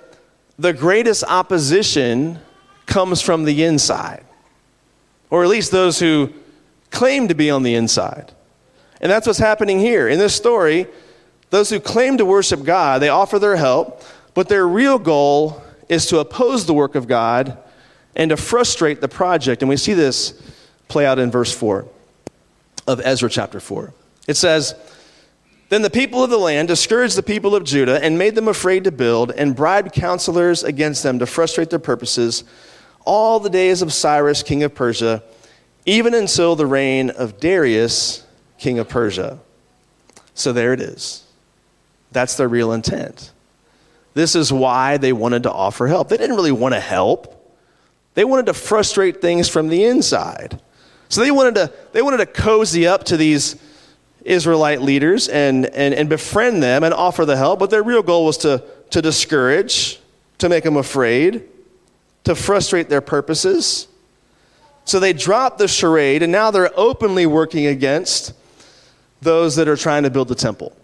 the 0.58 0.74
greatest 0.74 1.24
opposition 1.24 2.40
comes 2.86 3.22
from 3.22 3.44
the 3.44 3.64
inside, 3.64 4.24
or 5.30 5.44
at 5.44 5.50
least 5.50 5.72
those 5.72 6.00
who 6.00 6.32
claim 6.92 7.28
to 7.28 7.34
be 7.34 7.50
on 7.50 7.64
the 7.64 7.76
inside. 7.76 8.32
And 9.02 9.12
that's 9.12 9.28
what's 9.28 9.40
happening 9.40 9.80
here. 9.80 10.08
In 10.08 10.20
this 10.20 10.36
story, 10.36 10.88
those 11.50 11.70
who 11.70 11.80
claim 11.80 12.18
to 12.18 12.26
worship 12.26 12.64
God, 12.64 13.02
they 13.02 13.10
offer 13.10 13.40
their 13.40 13.56
help, 13.56 14.02
but 14.34 14.48
their 14.48 14.68
real 14.68 15.00
goal 15.00 15.62
is 15.90 16.06
to 16.08 16.20
oppose 16.20 16.66
the 16.66 16.74
work 16.74 16.96
of 16.96 17.08
God 17.08 17.58
and 18.16 18.30
to 18.30 18.38
frustrate 18.38 19.02
the 19.02 19.08
project. 19.08 19.62
And 19.62 19.70
we 19.70 19.78
see 19.78 19.94
this 19.94 20.42
play 20.88 21.06
out 21.06 21.20
in 21.20 21.32
verse 21.32 21.54
4 21.54 21.86
of 22.88 23.02
Ezra 23.02 23.30
chapter 23.30 23.60
4. 23.60 23.94
It 24.28 24.36
says, 24.36 24.76
Then 25.70 25.82
the 25.82 25.90
people 25.90 26.24
of 26.24 26.30
the 26.30 26.38
land 26.38 26.68
discouraged 26.68 27.16
the 27.16 27.24
people 27.24 27.56
of 27.56 27.64
Judah 27.64 28.04
and 28.04 28.18
made 28.18 28.36
them 28.36 28.48
afraid 28.48 28.84
to 28.84 28.92
build 28.92 29.32
and 29.32 29.56
bribed 29.56 29.94
counselors 29.94 30.64
against 30.64 31.04
them 31.04 31.20
to 31.20 31.26
frustrate 31.26 31.70
their 31.70 31.80
purposes 31.80 32.44
all 33.06 33.40
the 33.40 33.50
days 33.50 33.82
of 33.82 33.92
Cyrus, 33.92 34.44
king 34.44 34.64
of 34.64 34.76
Persia, 34.76 35.24
even 35.86 36.14
until 36.14 36.56
the 36.56 36.66
reign 36.66 37.10
of 37.10 37.40
Darius, 37.40 38.26
king 38.58 38.80
of 38.80 38.88
Persia. 38.88 39.40
So 40.36 40.54
there 40.54 40.74
it 40.74 40.82
is. 40.82 41.24
That's 42.12 42.38
their 42.38 42.48
real 42.48 42.72
intent. 42.72 43.32
This 44.14 44.36
is 44.36 44.54
why 44.54 44.98
they 44.98 45.12
wanted 45.12 45.44
to 45.44 45.52
offer 45.52 45.88
help. 45.88 46.10
They 46.10 46.18
didn't 46.18 46.36
really 46.36 46.52
want 46.52 46.76
to 46.76 46.80
help. 46.80 47.52
They 48.14 48.24
wanted 48.24 48.46
to 48.46 48.54
frustrate 48.54 49.22
things 49.22 49.50
from 49.50 49.70
the 49.70 49.86
inside. 49.86 50.62
So 51.10 51.22
they 51.22 51.32
wanted 51.32 51.56
to, 51.56 51.74
they 51.92 52.02
wanted 52.02 52.18
to 52.18 52.26
cozy 52.28 52.86
up 52.86 53.06
to 53.06 53.18
these 53.18 53.56
Israelite 54.26 54.82
leaders 54.82 55.28
and, 55.28 55.66
and, 55.68 55.94
and 55.94 56.10
befriend 56.10 56.64
them 56.64 56.84
and 56.84 56.94
offer 56.94 57.26
the 57.26 57.38
help, 57.38 57.60
but 57.60 57.70
their 57.70 57.84
real 57.84 58.04
goal 58.04 58.26
was 58.26 58.38
to, 58.40 58.64
to 58.92 59.02
discourage, 59.02 60.00
to 60.38 60.50
make 60.50 60.64
them 60.64 60.78
afraid, 60.78 61.44
to 62.24 62.36
frustrate 62.36 62.90
their 62.90 63.02
purposes. 63.02 63.88
So 64.86 65.00
they 65.00 65.14
dropped 65.14 65.58
the 65.58 65.68
charade, 65.68 66.24
and 66.24 66.32
now 66.32 66.52
they're 66.52 66.72
openly 66.76 67.26
working 67.26 67.68
against 67.68 68.34
those 69.22 69.56
that 69.56 69.68
are 69.68 69.78
trying 69.78 70.04
to 70.04 70.10
build 70.10 70.28
the 70.28 70.36
temple. 70.36 70.76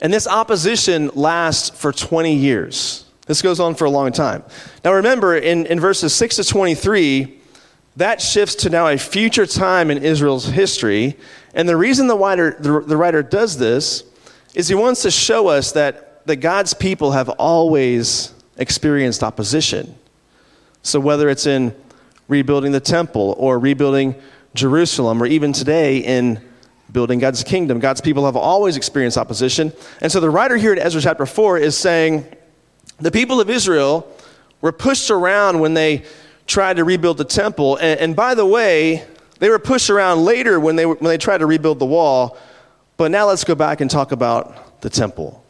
And 0.00 0.12
this 0.12 0.26
opposition 0.26 1.10
lasts 1.14 1.70
for 1.70 1.92
20 1.92 2.34
years. 2.34 3.04
This 3.26 3.40
goes 3.40 3.58
on 3.58 3.74
for 3.74 3.86
a 3.86 3.90
long 3.90 4.12
time. 4.12 4.44
Now 4.84 4.92
remember, 4.94 5.36
in, 5.36 5.64
in 5.66 5.80
verses 5.80 6.14
6 6.14 6.36
to 6.36 6.44
23, 6.44 7.40
that 7.96 8.20
shifts 8.20 8.54
to 8.56 8.70
now 8.70 8.88
a 8.88 8.98
future 8.98 9.46
time 9.46 9.90
in 9.90 10.02
Israel's 10.02 10.46
history. 10.46 11.16
And 11.54 11.68
the 11.68 11.76
reason 11.76 12.06
the 12.06 12.16
writer, 12.16 12.56
the, 12.58 12.80
the 12.80 12.96
writer 12.96 13.22
does 13.22 13.58
this 13.58 14.04
is 14.54 14.68
he 14.68 14.74
wants 14.74 15.02
to 15.02 15.10
show 15.10 15.48
us 15.48 15.72
that, 15.72 16.26
that 16.26 16.36
God's 16.36 16.74
people 16.74 17.12
have 17.12 17.28
always 17.28 18.32
experienced 18.56 19.22
opposition. 19.22 19.94
So 20.82 21.00
whether 21.00 21.28
it's 21.28 21.46
in 21.46 21.74
rebuilding 22.28 22.72
the 22.72 22.80
temple 22.80 23.34
or 23.38 23.58
rebuilding 23.58 24.14
Jerusalem, 24.54 25.22
or 25.22 25.26
even 25.26 25.52
today 25.52 25.98
in 25.98 26.40
building 26.92 27.18
God's 27.18 27.42
kingdom. 27.42 27.80
God's 27.80 28.00
people 28.00 28.24
have 28.24 28.36
always 28.36 28.76
experienced 28.76 29.18
opposition. 29.18 29.72
And 30.00 30.10
so 30.12 30.20
the 30.20 30.30
writer 30.30 30.56
here 30.56 30.72
in 30.72 30.78
Ezra 30.78 31.02
chapter 31.02 31.26
4 31.26 31.58
is 31.58 31.76
saying 31.76 32.24
the 32.98 33.10
people 33.10 33.40
of 33.40 33.50
Israel 33.50 34.08
were 34.60 34.72
pushed 34.72 35.10
around 35.10 35.58
when 35.58 35.74
they 35.74 36.04
tried 36.46 36.76
to 36.76 36.84
rebuild 36.84 37.18
the 37.18 37.24
temple. 37.24 37.76
And, 37.76 38.00
and 38.00 38.16
by 38.16 38.34
the 38.34 38.46
way, 38.46 39.04
they 39.38 39.48
were 39.48 39.58
pushed 39.58 39.90
around 39.90 40.24
later 40.24 40.58
when 40.60 40.76
they, 40.76 40.86
when 40.86 41.02
they 41.02 41.18
tried 41.18 41.38
to 41.38 41.46
rebuild 41.46 41.78
the 41.78 41.86
wall. 41.86 42.38
But 42.96 43.10
now 43.10 43.26
let's 43.26 43.44
go 43.44 43.54
back 43.54 43.80
and 43.80 43.90
talk 43.90 44.12
about 44.12 44.80
the 44.80 44.90
temple. 44.90 45.44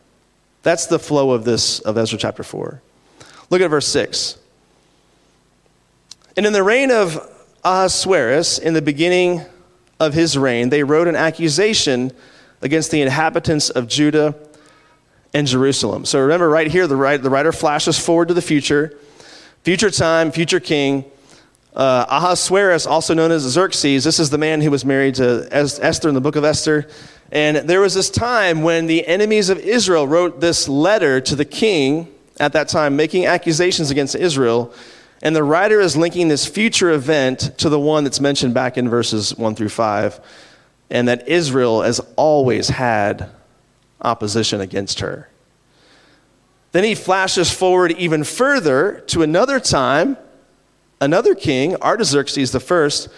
That's 0.63 0.87
the 0.87 0.99
flow 0.99 1.33
of 1.33 1.45
this, 1.45 1.81
of 1.81 1.99
Ezra 1.99 2.19
chapter 2.19 2.43
4. 2.43 2.81
Look 3.51 3.61
at 3.61 3.69
verse 3.69 3.87
6. 3.89 4.39
And 6.37 6.47
in 6.47 6.53
the 6.53 6.63
reign 6.63 6.91
of 6.91 7.31
Ahasuerus, 7.65 8.59
in 8.59 8.75
the 8.75 8.83
beginning 8.83 9.43
of 10.01 10.15
his 10.15 10.37
reign, 10.37 10.71
they 10.71 10.83
wrote 10.83 11.07
an 11.07 11.17
accusation 11.17 12.13
against 12.63 12.91
the 12.91 13.03
inhabitants 13.03 13.71
of 13.71 13.87
Judah 13.87 14.35
and 15.33 15.47
Jerusalem. 15.47 16.05
So 16.05 16.21
remember, 16.21 16.49
right 16.49 16.71
here, 16.71 16.87
the, 16.87 16.97
writer, 16.97 17.23
the 17.23 17.31
writer 17.31 17.53
flashes 17.53 17.99
forward 17.99 18.29
to 18.29 18.35
the 18.35 18.43
future, 18.43 18.97
future 19.65 19.91
time, 19.91 20.31
future 20.31 20.61
king. 20.61 21.07
Uh, 21.75 22.05
Ahasuerus, 22.09 22.87
also 22.87 23.15
known 23.15 23.33
as 23.33 23.43
Xerxes, 23.43 24.05
this 24.05 24.21
is 24.21 24.31
the 24.31 24.39
man 24.39 24.61
who 24.61 24.71
was 24.71 24.85
married 24.85 25.17
to 25.17 25.49
Esther 25.51 26.09
in 26.09 26.15
the 26.15 26.21
book 26.21 26.37
of 26.37 26.45
Esther. 26.45 26.87
And 27.33 27.57
there 27.57 27.81
was 27.81 27.95
this 27.95 28.11
time 28.11 28.63
when 28.63 28.87
the 28.87 29.05
enemies 29.07 29.49
of 29.49 29.59
Israel 29.59 30.07
wrote 30.07 30.41
this 30.41 30.69
letter 30.69 31.21
to 31.23 31.35
the 31.35 31.47
king 31.47 32.15
at 32.39 32.53
that 32.53 32.69
time, 32.69 32.95
making 32.95 33.27
accusations 33.27 33.91
against 33.91 34.15
Israel. 34.15 34.73
And 35.23 35.35
the 35.35 35.43
writer 35.43 35.81
is 35.81 35.97
linking 35.97 36.29
this 36.29 36.47
future 36.47 36.91
event 36.91 37.57
to 37.59 37.71
the 37.71 37.81
one 37.81 38.05
that's 38.05 38.21
mentioned 38.21 38.53
back 38.53 38.77
in 38.77 38.89
verses 38.89 39.35
1 39.37 39.55
through 39.55 39.71
5, 39.71 40.21
and 40.91 41.09
that 41.09 41.27
Israel 41.27 41.83
has 41.83 42.01
always 42.17 42.69
had 42.69 43.31
opposition 44.03 44.61
against 44.61 45.01
her. 45.01 45.29
Then 46.75 46.83
he 46.83 46.97
flashes 46.97 47.53
forward 47.53 47.93
even 47.93 48.25
further 48.25 48.99
to 49.07 49.23
another 49.23 49.61
time, 49.61 50.17
another 51.01 51.37
king, 51.37 51.77
Artaxerxes 51.77 52.51
the 52.51 52.59
first, 52.59 53.09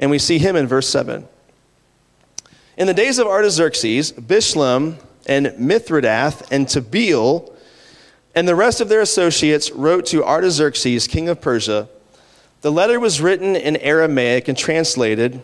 and 0.00 0.10
we 0.10 0.18
see 0.18 0.38
him 0.38 0.56
in 0.56 0.66
verse 0.66 0.88
7. 0.88 1.24
In 2.76 2.88
the 2.88 2.92
days 2.92 3.20
of 3.20 3.28
Artaxerxes, 3.28 4.10
Bishlam 4.10 4.96
and 5.26 5.46
Mithredath 5.46 6.50
and 6.50 6.66
Tabeel 6.66 7.54
and 8.34 8.48
the 8.48 8.56
rest 8.56 8.80
of 8.80 8.88
their 8.88 9.02
associates 9.02 9.70
wrote 9.70 10.06
to 10.06 10.24
Artaxerxes, 10.24 11.06
king 11.06 11.28
of 11.28 11.40
Persia. 11.40 11.88
The 12.62 12.72
letter 12.72 12.98
was 12.98 13.20
written 13.20 13.54
in 13.54 13.76
Aramaic 13.76 14.48
and 14.48 14.58
translated. 14.58 15.40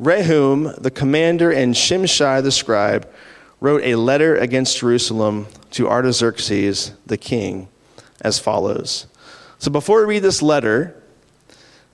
Rehum, 0.00 0.80
the 0.80 0.92
commander, 0.92 1.50
and 1.50 1.74
Shimshai, 1.74 2.40
the 2.40 2.52
scribe, 2.52 3.12
wrote 3.60 3.82
a 3.82 3.94
letter 3.94 4.36
against 4.36 4.78
Jerusalem 4.78 5.46
to 5.72 5.88
Artaxerxes, 5.88 6.92
the 7.06 7.16
king, 7.16 7.68
as 8.20 8.38
follows. 8.38 9.06
So 9.58 9.70
before 9.70 10.00
we 10.00 10.14
read 10.14 10.22
this 10.22 10.40
letter, 10.42 11.00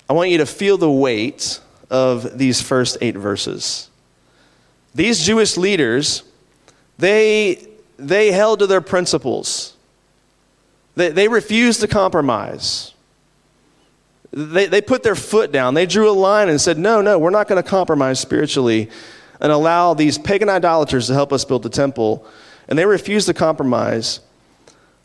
I 0.09 0.13
want 0.13 0.31
you 0.31 0.39
to 0.39 0.47
feel 0.47 0.79
the 0.79 0.91
weight 0.91 1.61
of 1.91 2.39
these 2.39 2.61
first 2.61 2.99
eight 3.01 3.17
verses. 3.17 3.91
These 4.95 5.25
Jewish 5.25 5.57
leaders, 5.57 6.23
they, 6.99 7.67
they 7.97 8.31
held 8.31 8.61
to 8.61 8.67
their 8.67 8.81
principles. 8.81 9.75
They, 10.95 11.11
they 11.11 11.29
refused 11.29 11.81
to 11.81 11.89
compromise. 11.89 12.95
They, 14.33 14.67
they 14.67 14.81
put 14.81 15.03
their 15.03 15.15
foot 15.15 15.53
down. 15.53 15.75
They 15.75 15.87
drew 15.87 16.09
a 16.09 16.13
line 16.13 16.49
and 16.49 16.61
said, 16.61 16.79
No, 16.79 17.01
no, 17.03 17.19
we're 17.19 17.31
not 17.31 17.49
going 17.49 17.63
to 17.63 17.69
compromise 17.69 18.21
spiritually 18.21 18.91
and 19.41 19.53
allow 19.53 19.95
these 19.95 20.19
pagan 20.19 20.49
idolaters 20.49 21.07
to 21.09 21.15
help 21.15 21.33
us 21.33 21.45
build 21.45 21.63
the 21.63 21.69
temple. 21.69 22.27
And 22.69 22.79
they 22.79 22.87
refused 22.87 23.27
to 23.29 23.35
compromise. 23.35 24.21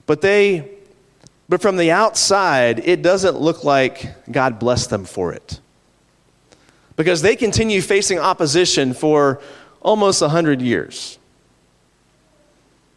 But 0.05 0.21
they, 0.21 0.69
but 1.49 1.61
from 1.61 1.77
the 1.77 1.91
outside, 1.91 2.79
it 2.79 3.01
doesn't 3.01 3.39
look 3.39 3.63
like 3.63 4.31
God 4.31 4.59
blessed 4.59 4.89
them 4.89 5.05
for 5.05 5.33
it. 5.33 5.59
Because 6.95 7.21
they 7.21 7.35
continue 7.35 7.81
facing 7.81 8.19
opposition 8.19 8.93
for 8.93 9.41
almost 9.81 10.21
100 10.21 10.61
years. 10.61 11.17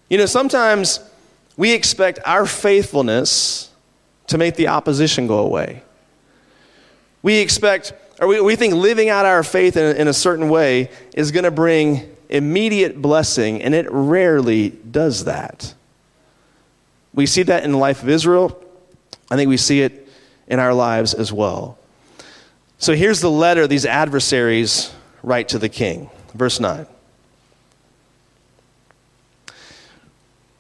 You 0.09 0.19
know, 0.19 0.27
sometimes 0.27 1.01
we 1.57 1.73
expect 1.73 2.19
our 2.25 2.47
faithfulness 2.47 3.71
to 4.27 4.39
make 4.39 4.57
the 4.57 4.69
opposition 4.69 5.27
go 5.27 5.39
away. 5.39 5.83
We 7.23 7.39
expect, 7.39 7.95
or 8.21 8.29
we, 8.29 8.41
we 8.41 8.57
think 8.57 8.75
living 8.75 9.09
out 9.09 9.27
our 9.27 9.43
faith 9.43 9.77
in, 9.77 9.97
in 9.97 10.09
a 10.09 10.13
certain 10.13 10.49
way 10.49 10.91
is 11.15 11.33
going 11.33 11.45
to 11.45 11.51
bring 11.51 12.17
immediate 12.29 13.01
blessing, 13.01 13.63
and 13.63 13.75
it 13.75 13.87
rarely 13.91 14.71
does 14.71 15.25
that. 15.25 15.75
We 17.13 17.27
see 17.27 17.43
that 17.45 17.65
in 17.65 17.73
the 17.73 17.79
life 17.79 18.03
of 18.03 18.09
Israel. 18.09 18.61
I 19.31 19.37
think 19.37 19.49
we 19.49 19.57
see 19.57 19.83
it 19.83 20.09
in 20.49 20.59
our 20.59 20.75
lives 20.75 21.15
as 21.15 21.33
well. 21.33 21.79
So 22.79 22.95
here's 22.95 23.21
the 23.21 23.31
letter 23.31 23.67
these 23.67 23.87
adversaries 23.87 24.93
write 25.23 25.49
to 25.51 25.59
the 25.59 25.69
king. 25.69 26.11
Verse 26.35 26.61
9. 26.61 26.87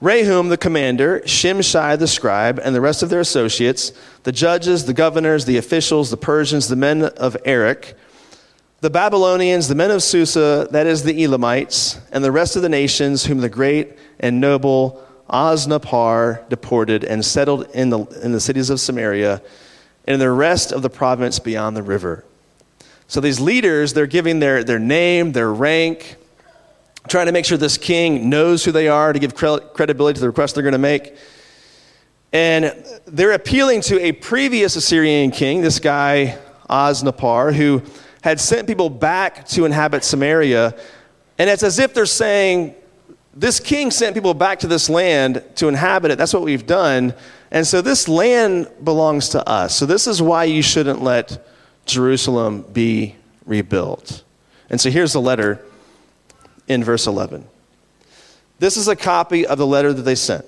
Rehum, 0.02 0.48
the 0.48 0.56
commander, 0.56 1.20
Shimshai, 1.20 1.98
the 1.98 2.06
scribe, 2.06 2.60
and 2.62 2.74
the 2.74 2.80
rest 2.80 3.02
of 3.02 3.10
their 3.10 3.20
associates, 3.20 3.92
the 4.24 4.32
judges, 4.32 4.84
the 4.84 4.92
governors, 4.92 5.44
the 5.44 5.56
officials, 5.56 6.10
the 6.10 6.16
Persians, 6.16 6.68
the 6.68 6.76
men 6.76 7.04
of 7.04 7.36
Erech, 7.44 7.94
the 8.80 8.90
Babylonians, 8.90 9.68
the 9.68 9.74
men 9.74 9.90
of 9.90 10.02
Susa, 10.02 10.68
that 10.70 10.86
is 10.86 11.04
the 11.04 11.24
Elamites, 11.24 11.98
and 12.12 12.22
the 12.22 12.32
rest 12.32 12.54
of 12.54 12.62
the 12.62 12.68
nations 12.68 13.24
whom 13.24 13.38
the 13.38 13.48
great 13.48 13.96
and 14.20 14.40
noble 14.40 15.02
Osnappar 15.30 16.46
deported 16.50 17.02
and 17.02 17.24
settled 17.24 17.70
in 17.70 17.88
the, 17.88 18.00
in 18.22 18.32
the 18.32 18.40
cities 18.40 18.68
of 18.68 18.80
Samaria 18.80 19.40
and 20.06 20.14
in 20.14 20.20
the 20.20 20.30
rest 20.30 20.70
of 20.70 20.82
the 20.82 20.90
province 20.90 21.38
beyond 21.38 21.76
the 21.76 21.82
river. 21.82 22.24
So 23.06 23.20
these 23.20 23.40
leaders, 23.40 23.94
they're 23.94 24.06
giving 24.06 24.40
their, 24.40 24.62
their 24.64 24.78
name, 24.78 25.32
their 25.32 25.52
rank, 25.52 26.16
trying 27.08 27.26
to 27.26 27.32
make 27.32 27.44
sure 27.44 27.58
this 27.58 27.78
king 27.78 28.30
knows 28.30 28.64
who 28.64 28.72
they 28.72 28.88
are 28.88 29.12
to 29.12 29.18
give 29.18 29.34
credibility 29.34 30.14
to 30.14 30.20
the 30.20 30.26
request 30.26 30.54
they're 30.54 30.62
going 30.62 30.72
to 30.72 30.78
make. 30.78 31.16
And 32.32 32.84
they're 33.06 33.32
appealing 33.32 33.82
to 33.82 34.00
a 34.00 34.12
previous 34.12 34.74
Assyrian 34.74 35.30
king, 35.30 35.60
this 35.60 35.78
guy, 35.78 36.38
Osnappar, 36.68 37.54
who 37.54 37.82
had 38.22 38.40
sent 38.40 38.66
people 38.66 38.90
back 38.90 39.46
to 39.48 39.64
inhabit 39.64 40.02
Samaria. 40.02 40.74
And 41.38 41.50
it's 41.50 41.62
as 41.62 41.78
if 41.78 41.94
they're 41.94 42.06
saying, 42.06 42.74
This 43.34 43.60
king 43.60 43.90
sent 43.90 44.14
people 44.14 44.34
back 44.34 44.60
to 44.60 44.66
this 44.66 44.88
land 44.88 45.44
to 45.56 45.68
inhabit 45.68 46.10
it. 46.10 46.18
That's 46.18 46.32
what 46.32 46.42
we've 46.42 46.66
done. 46.66 47.14
And 47.50 47.66
so 47.66 47.82
this 47.82 48.08
land 48.08 48.68
belongs 48.82 49.28
to 49.30 49.48
us. 49.48 49.76
So 49.76 49.86
this 49.86 50.06
is 50.06 50.20
why 50.20 50.44
you 50.44 50.62
shouldn't 50.62 51.02
let 51.02 51.46
Jerusalem 51.86 52.62
be 52.72 53.14
rebuilt. 53.46 54.24
And 54.70 54.80
so 54.80 54.90
here's 54.90 55.12
the 55.12 55.20
letter 55.20 55.64
in 56.68 56.82
verse 56.84 57.06
11. 57.06 57.46
This 58.58 58.76
is 58.76 58.88
a 58.88 58.96
copy 58.96 59.46
of 59.46 59.58
the 59.58 59.66
letter 59.66 59.92
that 59.92 60.02
they 60.02 60.14
sent. 60.14 60.44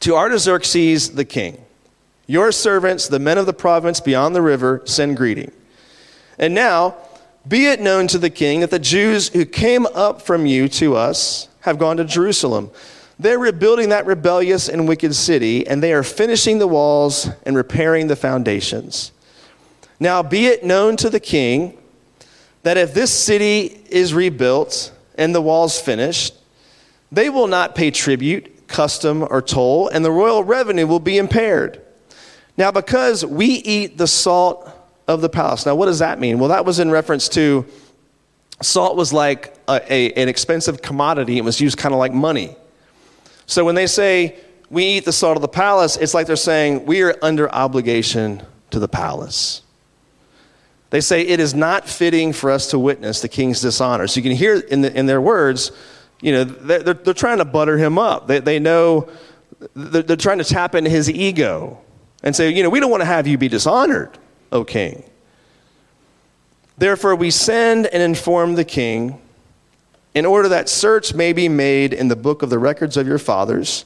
To 0.00 0.14
Artaxerxes 0.14 1.10
the 1.10 1.24
king, 1.24 1.64
your 2.26 2.52
servants, 2.52 3.08
the 3.08 3.18
men 3.18 3.38
of 3.38 3.46
the 3.46 3.52
province 3.52 4.00
beyond 4.00 4.34
the 4.34 4.42
river, 4.42 4.82
send 4.84 5.16
greeting. 5.16 5.50
And 6.38 6.54
now, 6.54 6.96
be 7.46 7.66
it 7.66 7.80
known 7.80 8.06
to 8.08 8.18
the 8.18 8.30
king 8.30 8.60
that 8.60 8.70
the 8.70 8.78
Jews 8.78 9.28
who 9.28 9.44
came 9.44 9.86
up 9.86 10.22
from 10.22 10.46
you 10.46 10.68
to 10.68 10.96
us 10.96 11.48
have 11.60 11.78
gone 11.78 11.96
to 11.96 12.04
Jerusalem. 12.04 12.70
They're 13.18 13.38
rebuilding 13.38 13.90
that 13.90 14.06
rebellious 14.06 14.68
and 14.68 14.88
wicked 14.88 15.14
city, 15.14 15.66
and 15.66 15.82
they 15.82 15.92
are 15.92 16.02
finishing 16.02 16.58
the 16.58 16.66
walls 16.66 17.28
and 17.44 17.56
repairing 17.56 18.06
the 18.06 18.16
foundations. 18.16 19.12
Now, 19.98 20.22
be 20.22 20.46
it 20.46 20.64
known 20.64 20.96
to 20.98 21.10
the 21.10 21.20
king 21.20 21.76
that 22.62 22.78
if 22.78 22.94
this 22.94 23.12
city 23.12 23.82
is 23.90 24.14
rebuilt, 24.14 24.92
and 25.20 25.34
the 25.34 25.40
walls 25.42 25.78
finished, 25.78 26.34
they 27.12 27.28
will 27.28 27.46
not 27.46 27.74
pay 27.74 27.90
tribute, 27.90 28.66
custom, 28.66 29.22
or 29.22 29.42
toll, 29.42 29.88
and 29.88 30.04
the 30.04 30.10
royal 30.10 30.42
revenue 30.42 30.86
will 30.86 30.98
be 30.98 31.18
impaired. 31.18 31.80
Now, 32.56 32.72
because 32.72 33.24
we 33.24 33.46
eat 33.46 33.98
the 33.98 34.06
salt 34.06 34.68
of 35.06 35.20
the 35.20 35.28
palace. 35.28 35.66
Now, 35.66 35.74
what 35.74 35.86
does 35.86 35.98
that 35.98 36.18
mean? 36.18 36.38
Well, 36.38 36.48
that 36.48 36.64
was 36.64 36.78
in 36.78 36.90
reference 36.90 37.28
to 37.30 37.66
salt 38.62 38.96
was 38.96 39.12
like 39.12 39.54
a, 39.68 39.80
a, 39.92 40.12
an 40.12 40.28
expensive 40.28 40.82
commodity. 40.82 41.36
It 41.36 41.44
was 41.44 41.60
used 41.60 41.76
kind 41.76 41.92
of 41.92 41.98
like 41.98 42.12
money. 42.12 42.56
So 43.46 43.64
when 43.64 43.74
they 43.74 43.86
say 43.86 44.38
we 44.70 44.84
eat 44.84 45.04
the 45.04 45.12
salt 45.12 45.36
of 45.36 45.42
the 45.42 45.48
palace, 45.48 45.96
it's 45.96 46.14
like 46.14 46.26
they're 46.26 46.36
saying 46.36 46.86
we 46.86 47.02
are 47.02 47.14
under 47.22 47.52
obligation 47.52 48.42
to 48.70 48.78
the 48.78 48.88
palace. 48.88 49.62
They 50.90 51.00
say 51.00 51.22
it 51.22 51.40
is 51.40 51.54
not 51.54 51.88
fitting 51.88 52.32
for 52.32 52.50
us 52.50 52.68
to 52.68 52.78
witness 52.78 53.22
the 53.22 53.28
king's 53.28 53.60
dishonor. 53.60 54.06
So 54.08 54.18
you 54.18 54.22
can 54.22 54.36
hear 54.36 54.56
in, 54.56 54.80
the, 54.80 54.96
in 54.96 55.06
their 55.06 55.20
words, 55.20 55.70
you 56.20 56.32
know, 56.32 56.44
they're, 56.44 56.94
they're, 56.94 57.14
trying 57.14 57.38
to 57.38 57.44
butter 57.44 57.78
him 57.78 57.96
up. 57.96 58.26
They, 58.26 58.40
they 58.40 58.58
know 58.58 59.08
they're, 59.74 60.02
they're 60.02 60.16
trying 60.16 60.38
to 60.38 60.44
tap 60.44 60.74
into 60.74 60.90
his 60.90 61.08
ego 61.08 61.80
and 62.22 62.34
say, 62.34 62.50
you 62.50 62.62
know, 62.62 62.70
we 62.70 62.80
don't 62.80 62.90
want 62.90 63.02
to 63.02 63.06
have 63.06 63.26
you 63.26 63.38
be 63.38 63.48
dishonored, 63.48 64.18
O 64.52 64.64
king. 64.64 65.04
Therefore, 66.76 67.14
we 67.14 67.30
send 67.30 67.86
and 67.86 68.02
inform 68.02 68.54
the 68.54 68.64
king 68.64 69.20
in 70.14 70.26
order 70.26 70.48
that 70.48 70.68
search 70.68 71.14
may 71.14 71.32
be 71.32 71.48
made 71.48 71.92
in 71.92 72.08
the 72.08 72.16
book 72.16 72.42
of 72.42 72.50
the 72.50 72.58
records 72.58 72.96
of 72.96 73.06
your 73.06 73.18
fathers. 73.18 73.84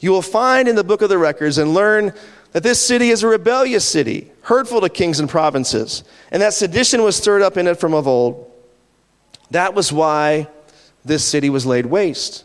You 0.00 0.10
will 0.10 0.22
find 0.22 0.66
in 0.66 0.74
the 0.74 0.82
book 0.82 1.02
of 1.02 1.08
the 1.08 1.18
records 1.18 1.58
and 1.58 1.72
learn 1.72 2.12
that 2.52 2.62
this 2.62 2.84
city 2.84 3.10
is 3.10 3.22
a 3.22 3.28
rebellious 3.28 3.84
city, 3.84 4.30
hurtful 4.42 4.80
to 4.80 4.88
kings 4.88 5.20
and 5.20 5.28
provinces, 5.28 6.04
and 6.30 6.42
that 6.42 6.54
sedition 6.54 7.02
was 7.02 7.16
stirred 7.16 7.42
up 7.42 7.56
in 7.56 7.66
it 7.66 7.80
from 7.80 7.94
of 7.94 8.06
old. 8.06 8.50
That 9.50 9.74
was 9.74 9.92
why 9.92 10.48
this 11.04 11.24
city 11.24 11.50
was 11.50 11.66
laid 11.66 11.86
waste. 11.86 12.44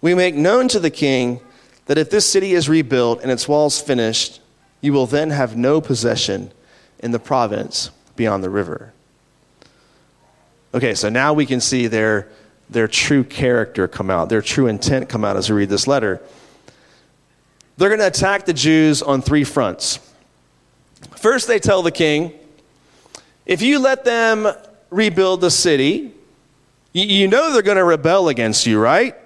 We 0.00 0.14
make 0.14 0.34
known 0.34 0.68
to 0.68 0.80
the 0.80 0.90
king 0.90 1.40
that 1.86 1.98
if 1.98 2.10
this 2.10 2.24
city 2.24 2.52
is 2.52 2.68
rebuilt 2.68 3.20
and 3.22 3.30
its 3.30 3.48
walls 3.48 3.80
finished, 3.80 4.40
you 4.80 4.92
will 4.92 5.06
then 5.06 5.30
have 5.30 5.56
no 5.56 5.80
possession 5.80 6.52
in 7.00 7.10
the 7.10 7.18
province 7.18 7.90
beyond 8.16 8.44
the 8.44 8.50
river. 8.50 8.92
Okay, 10.72 10.94
so 10.94 11.08
now 11.08 11.32
we 11.32 11.46
can 11.46 11.60
see 11.60 11.88
their, 11.88 12.28
their 12.68 12.86
true 12.86 13.24
character 13.24 13.88
come 13.88 14.08
out, 14.08 14.28
their 14.28 14.42
true 14.42 14.68
intent 14.68 15.08
come 15.08 15.24
out 15.24 15.36
as 15.36 15.50
we 15.50 15.56
read 15.56 15.68
this 15.68 15.86
letter. 15.86 16.22
They're 17.80 17.88
going 17.88 18.00
to 18.00 18.08
attack 18.08 18.44
the 18.44 18.52
Jews 18.52 19.00
on 19.00 19.22
three 19.22 19.42
fronts. 19.42 20.00
First, 21.16 21.48
they 21.48 21.58
tell 21.58 21.80
the 21.80 21.90
king, 21.90 22.34
if 23.46 23.62
you 23.62 23.78
let 23.78 24.04
them 24.04 24.46
rebuild 24.90 25.40
the 25.40 25.50
city, 25.50 26.12
you 26.92 27.26
know 27.26 27.54
they're 27.54 27.62
going 27.62 27.78
to 27.78 27.84
rebel 27.84 28.28
against 28.28 28.66
you, 28.66 28.78
right? 28.78 29.16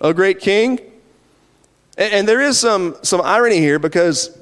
Oh, 0.00 0.12
great 0.12 0.38
king. 0.38 0.78
And 1.98 2.28
there 2.28 2.40
is 2.40 2.60
some, 2.60 2.94
some 3.02 3.20
irony 3.22 3.58
here 3.58 3.80
because 3.80 4.38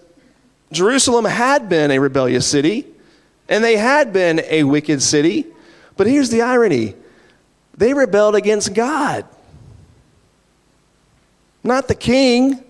Jerusalem 0.71 1.25
had 1.25 1.71
been 1.71 1.91
a 1.91 1.99
rebellious 1.99 2.47
city 2.47 2.85
and 3.49 3.65
they 3.65 3.79
had 3.79 4.13
been 4.13 4.43
a 4.45 4.65
wicked 4.65 5.01
city. 5.01 5.47
But 5.97 6.07
here's 6.07 6.29
the 6.29 6.43
irony 6.43 6.97
they 7.79 7.95
rebelled 7.95 8.35
against 8.35 8.75
God, 8.75 9.25
not 11.65 11.89
the 11.89 11.95
king. 11.95 12.63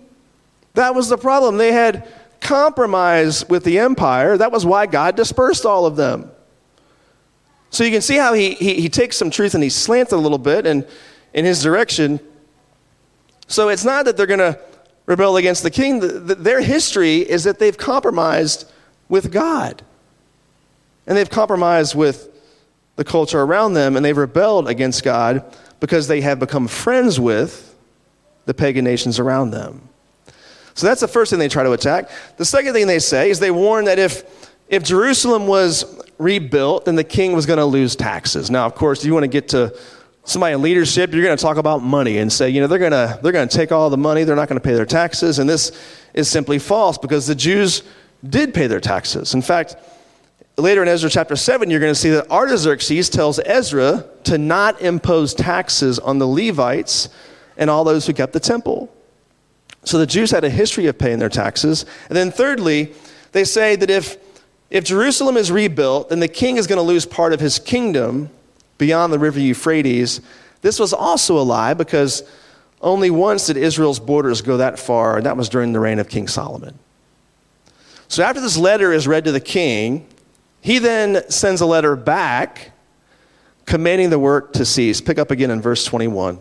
That 0.79 0.95
was 0.95 1.09
the 1.09 1.17
problem. 1.17 1.57
They 1.57 1.73
had 1.73 2.07
compromised 2.39 3.49
with 3.49 3.65
the 3.65 3.79
empire. 3.79 4.37
That 4.37 4.53
was 4.53 4.65
why 4.65 4.85
God 4.85 5.17
dispersed 5.17 5.65
all 5.65 5.85
of 5.85 5.97
them. 5.97 6.31
So 7.69 7.83
you 7.83 7.91
can 7.91 8.01
see 8.01 8.15
how 8.15 8.31
he, 8.31 8.51
he, 8.53 8.75
he 8.75 8.87
takes 8.87 9.17
some 9.17 9.29
truth 9.29 9.55
and 9.55 9.61
he 9.61 9.69
slants 9.69 10.13
it 10.13 10.15
a 10.15 10.19
little 10.19 10.37
bit 10.37 10.65
and 10.65 10.87
in 11.33 11.43
his 11.43 11.61
direction. 11.61 12.21
So 13.47 13.67
it's 13.67 13.83
not 13.83 14.05
that 14.05 14.15
they're 14.15 14.25
going 14.25 14.39
to 14.39 14.57
rebel 15.05 15.35
against 15.35 15.63
the 15.63 15.69
king. 15.69 15.99
The, 15.99 16.07
the, 16.07 16.35
their 16.35 16.61
history 16.61 17.17
is 17.17 17.43
that 17.43 17.59
they've 17.59 17.77
compromised 17.77 18.71
with 19.09 19.33
God. 19.33 19.83
And 21.07 21.17
they've 21.17 21.29
compromised 21.29 21.93
with 21.93 22.29
the 22.95 23.03
culture 23.03 23.41
around 23.41 23.73
them 23.73 23.97
and 23.97 24.05
they've 24.05 24.15
rebelled 24.15 24.69
against 24.69 25.03
God 25.03 25.43
because 25.81 26.07
they 26.07 26.21
have 26.21 26.39
become 26.39 26.69
friends 26.69 27.19
with 27.19 27.75
the 28.45 28.53
pagan 28.53 28.85
nations 28.85 29.19
around 29.19 29.51
them. 29.51 29.88
So 30.73 30.87
that's 30.87 31.01
the 31.01 31.07
first 31.07 31.29
thing 31.29 31.39
they 31.39 31.49
try 31.49 31.63
to 31.63 31.71
attack. 31.71 32.09
The 32.37 32.45
second 32.45 32.73
thing 32.73 32.87
they 32.87 32.99
say 32.99 33.29
is 33.29 33.39
they 33.39 33.51
warn 33.51 33.85
that 33.85 33.99
if, 33.99 34.23
if 34.67 34.83
Jerusalem 34.83 35.47
was 35.47 36.01
rebuilt, 36.17 36.85
then 36.85 36.95
the 36.95 37.03
king 37.03 37.33
was 37.33 37.45
going 37.45 37.57
to 37.57 37.65
lose 37.65 37.95
taxes. 37.95 38.51
Now, 38.51 38.65
of 38.65 38.75
course, 38.75 38.99
if 38.99 39.05
you 39.05 39.13
want 39.13 39.23
to 39.23 39.29
get 39.29 39.49
to 39.49 39.75
somebody 40.23 40.53
in 40.53 40.61
leadership, 40.61 41.11
you're 41.11 41.23
going 41.23 41.35
to 41.35 41.41
talk 41.41 41.57
about 41.57 41.81
money 41.81 42.19
and 42.19 42.31
say, 42.31 42.49
you 42.49 42.61
know, 42.61 42.67
they're 42.67 42.79
going 42.79 42.91
to 42.91 43.19
they're 43.23 43.31
going 43.31 43.47
to 43.47 43.57
take 43.57 43.71
all 43.71 43.89
the 43.89 43.97
money, 43.97 44.23
they're 44.23 44.35
not 44.35 44.47
going 44.47 44.59
to 44.59 44.63
pay 44.63 44.75
their 44.75 44.85
taxes, 44.85 45.39
and 45.39 45.49
this 45.49 45.71
is 46.13 46.29
simply 46.29 46.59
false 46.59 46.97
because 46.97 47.25
the 47.25 47.35
Jews 47.35 47.83
did 48.27 48.53
pay 48.53 48.67
their 48.67 48.79
taxes. 48.79 49.33
In 49.33 49.41
fact, 49.41 49.75
later 50.57 50.81
in 50.81 50.87
Ezra 50.87 51.09
chapter 51.09 51.35
7, 51.35 51.69
you're 51.69 51.79
going 51.79 51.93
to 51.93 51.99
see 51.99 52.09
that 52.11 52.29
Artaxerxes 52.29 53.09
tells 53.09 53.39
Ezra 53.39 54.05
to 54.25 54.37
not 54.37 54.81
impose 54.81 55.33
taxes 55.33 55.99
on 55.99 56.19
the 56.19 56.27
Levites 56.27 57.09
and 57.57 57.69
all 57.69 57.83
those 57.83 58.05
who 58.05 58.13
kept 58.13 58.33
the 58.33 58.39
temple. 58.39 58.93
So 59.83 59.97
the 59.97 60.05
Jews 60.05 60.31
had 60.31 60.43
a 60.43 60.49
history 60.49 60.87
of 60.87 60.97
paying 60.97 61.19
their 61.19 61.29
taxes. 61.29 61.85
And 62.09 62.17
then, 62.17 62.31
thirdly, 62.31 62.93
they 63.31 63.43
say 63.43 63.75
that 63.75 63.89
if, 63.89 64.17
if 64.69 64.83
Jerusalem 64.83 65.37
is 65.37 65.51
rebuilt, 65.51 66.09
then 66.09 66.19
the 66.19 66.27
king 66.27 66.57
is 66.57 66.67
going 66.67 66.77
to 66.77 66.83
lose 66.83 67.05
part 67.05 67.33
of 67.33 67.39
his 67.39 67.59
kingdom 67.59 68.29
beyond 68.77 69.13
the 69.13 69.19
river 69.19 69.39
Euphrates. 69.39 70.21
This 70.61 70.79
was 70.79 70.93
also 70.93 71.37
a 71.39 71.43
lie 71.43 71.73
because 71.73 72.23
only 72.81 73.09
once 73.09 73.47
did 73.47 73.57
Israel's 73.57 73.99
borders 73.99 74.41
go 74.41 74.57
that 74.57 74.79
far, 74.79 75.17
and 75.17 75.25
that 75.25 75.37
was 75.37 75.49
during 75.49 75.73
the 75.73 75.79
reign 75.79 75.99
of 75.99 76.09
King 76.09 76.27
Solomon. 76.27 76.77
So 78.07 78.23
after 78.23 78.41
this 78.41 78.57
letter 78.57 78.91
is 78.91 79.07
read 79.07 79.25
to 79.25 79.31
the 79.31 79.39
king, 79.39 80.07
he 80.61 80.79
then 80.79 81.29
sends 81.29 81.61
a 81.61 81.65
letter 81.65 81.95
back 81.95 82.71
commanding 83.65 84.09
the 84.09 84.19
work 84.19 84.53
to 84.53 84.65
cease. 84.65 84.99
Pick 84.99 85.19
up 85.19 85.29
again 85.29 85.51
in 85.51 85.61
verse 85.61 85.85
21. 85.85 86.39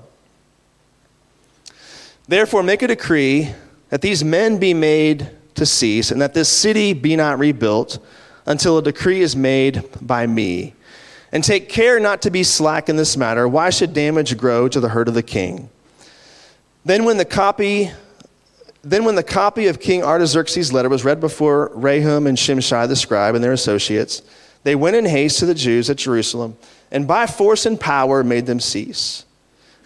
Therefore, 2.29 2.63
make 2.63 2.83
a 2.83 2.87
decree 2.87 3.51
that 3.89 4.03
these 4.03 4.23
men 4.23 4.59
be 4.59 4.75
made 4.75 5.31
to 5.55 5.65
cease, 5.65 6.11
and 6.11 6.21
that 6.21 6.35
this 6.35 6.49
city 6.49 6.93
be 6.93 7.17
not 7.17 7.39
rebuilt 7.39 7.99
until 8.47 8.79
a 8.79 8.83
decree 8.83 9.23
is 9.23 9.35
made 9.35 9.83
by 10.01 10.27
me. 10.27 10.75
And 11.33 11.43
take 11.43 11.69
care 11.69 11.99
not 11.99 12.23
to 12.23 12.31
be 12.31 12.43
slack 12.43 12.89
in 12.89 12.97
this 12.97 13.17
matter. 13.17 13.49
Why 13.49 13.71
should 13.71 13.93
damage 13.93 14.37
grow 14.37 14.69
to 14.69 14.79
the 14.79 14.91
hurt 14.91 15.09
of 15.09 15.15
the 15.15 15.23
king? 15.23 15.71
Then, 16.85 17.05
when 17.05 17.17
the 17.17 17.25
copy 17.25 17.91
then 18.83 19.05
when 19.05 19.17
the 19.17 19.25
copy 19.25 19.67
of 19.67 19.81
King 19.81 20.05
Artaxerxes' 20.05 20.73
letter 20.73 20.89
was 20.89 21.05
read 21.05 21.21
before 21.21 21.71
Rehum 21.71 22.29
and 22.29 22.39
Shimshai 22.39 22.87
the 22.87 22.97
scribe 22.97 23.35
and 23.35 23.43
their 23.43 23.53
associates, 23.53 24.23
they 24.63 24.77
went 24.77 24.97
in 24.97 25.05
haste 25.05 25.41
to 25.41 25.47
the 25.47 25.55
Jews 25.55 25.91
at 25.91 25.97
Jerusalem, 25.97 26.57
and 26.91 27.07
by 27.07 27.27
force 27.27 27.67
and 27.67 27.79
power 27.79 28.23
made 28.23 28.47
them 28.47 28.61
cease. 28.61 29.25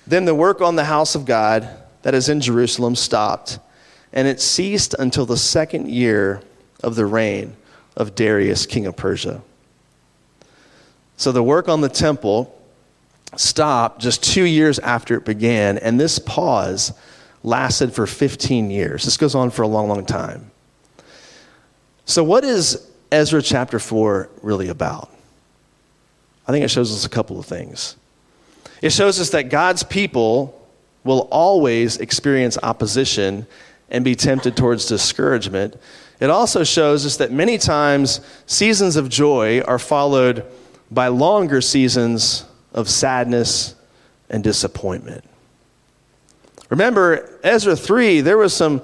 Then 0.07 0.25
the 0.25 0.35
work 0.35 0.61
on 0.61 0.77
the 0.77 0.85
house 0.85 1.15
of 1.15 1.25
God 1.25 1.69
that 2.03 2.15
is 2.15 2.29
in 2.29 2.41
Jerusalem 2.41 2.95
stopped, 2.97 3.59
and 4.13 4.29
it 4.29 4.41
ceased 4.41 4.95
until 4.99 5.27
the 5.27 5.37
second 5.37 5.89
year 5.89 6.43
of 6.83 6.97
the 6.97 7.07
reign 7.07 7.57
of 7.97 8.15
Darius, 8.15 8.67
king 8.67 8.87
of 8.87 8.97
Persia. 8.97 9.43
So 11.17 11.33
the 11.33 11.43
work 11.43 11.69
on 11.69 11.81
the 11.81 11.89
temple 11.89 12.59
stopped 13.37 14.01
just 14.01 14.23
two 14.23 14.45
years 14.45 14.79
after 14.81 15.17
it 15.17 15.25
began, 15.25 15.79
and 15.79 15.99
this 15.99 16.19
pause 16.19 16.93
lasted 17.43 17.93
for 17.93 18.07
15 18.07 18.71
years. 18.71 19.05
This 19.05 19.17
goes 19.17 19.35
on 19.35 19.51
for 19.51 19.63
a 19.63 19.69
long, 19.69 19.89
long 19.89 20.05
time. 20.05 20.51
So, 22.05 22.25
what 22.25 22.45
is 22.45 22.89
Ezra 23.11 23.43
chapter 23.43 23.79
4 23.79 24.29
really 24.43 24.69
about? 24.69 25.11
I 26.47 26.53
think 26.53 26.65
it 26.65 26.69
shows 26.69 26.93
us 26.93 27.07
a 27.07 27.09
couple 27.09 27.39
of 27.39 27.47
things. 27.47 27.97
It 28.81 28.91
shows 28.91 29.21
us 29.21 29.31
that 29.31 29.45
God's 29.45 29.85
people 29.85 30.62
will 31.05 31.29
always 31.31 31.99
experience 31.99 32.59
opposition 32.63 33.47
and 33.91 34.05
be 34.05 34.15
tempted 34.15 34.57
towards 34.57 34.87
discouragement. 34.87 35.77
It 36.21 36.31
also 36.31 36.65
shows 36.65 37.05
us 37.05 37.17
that 37.17 37.33
many 37.33 37.59
times 37.59 38.21
seasons 38.47 38.97
of 38.97 39.09
joy 39.09 39.61
are 39.63 39.79
followed 39.79 40.45
by 40.91 41.09
longer 41.09 41.61
seasons 41.61 42.45
of 42.73 42.89
sadness 42.89 43.75
and 44.31 44.43
disappointment. 44.43 45.25
Remember, 46.71 47.39
Ezra 47.43 47.77
3, 47.77 48.21
there 48.23 48.39
was 48.39 48.55
some 48.55 48.83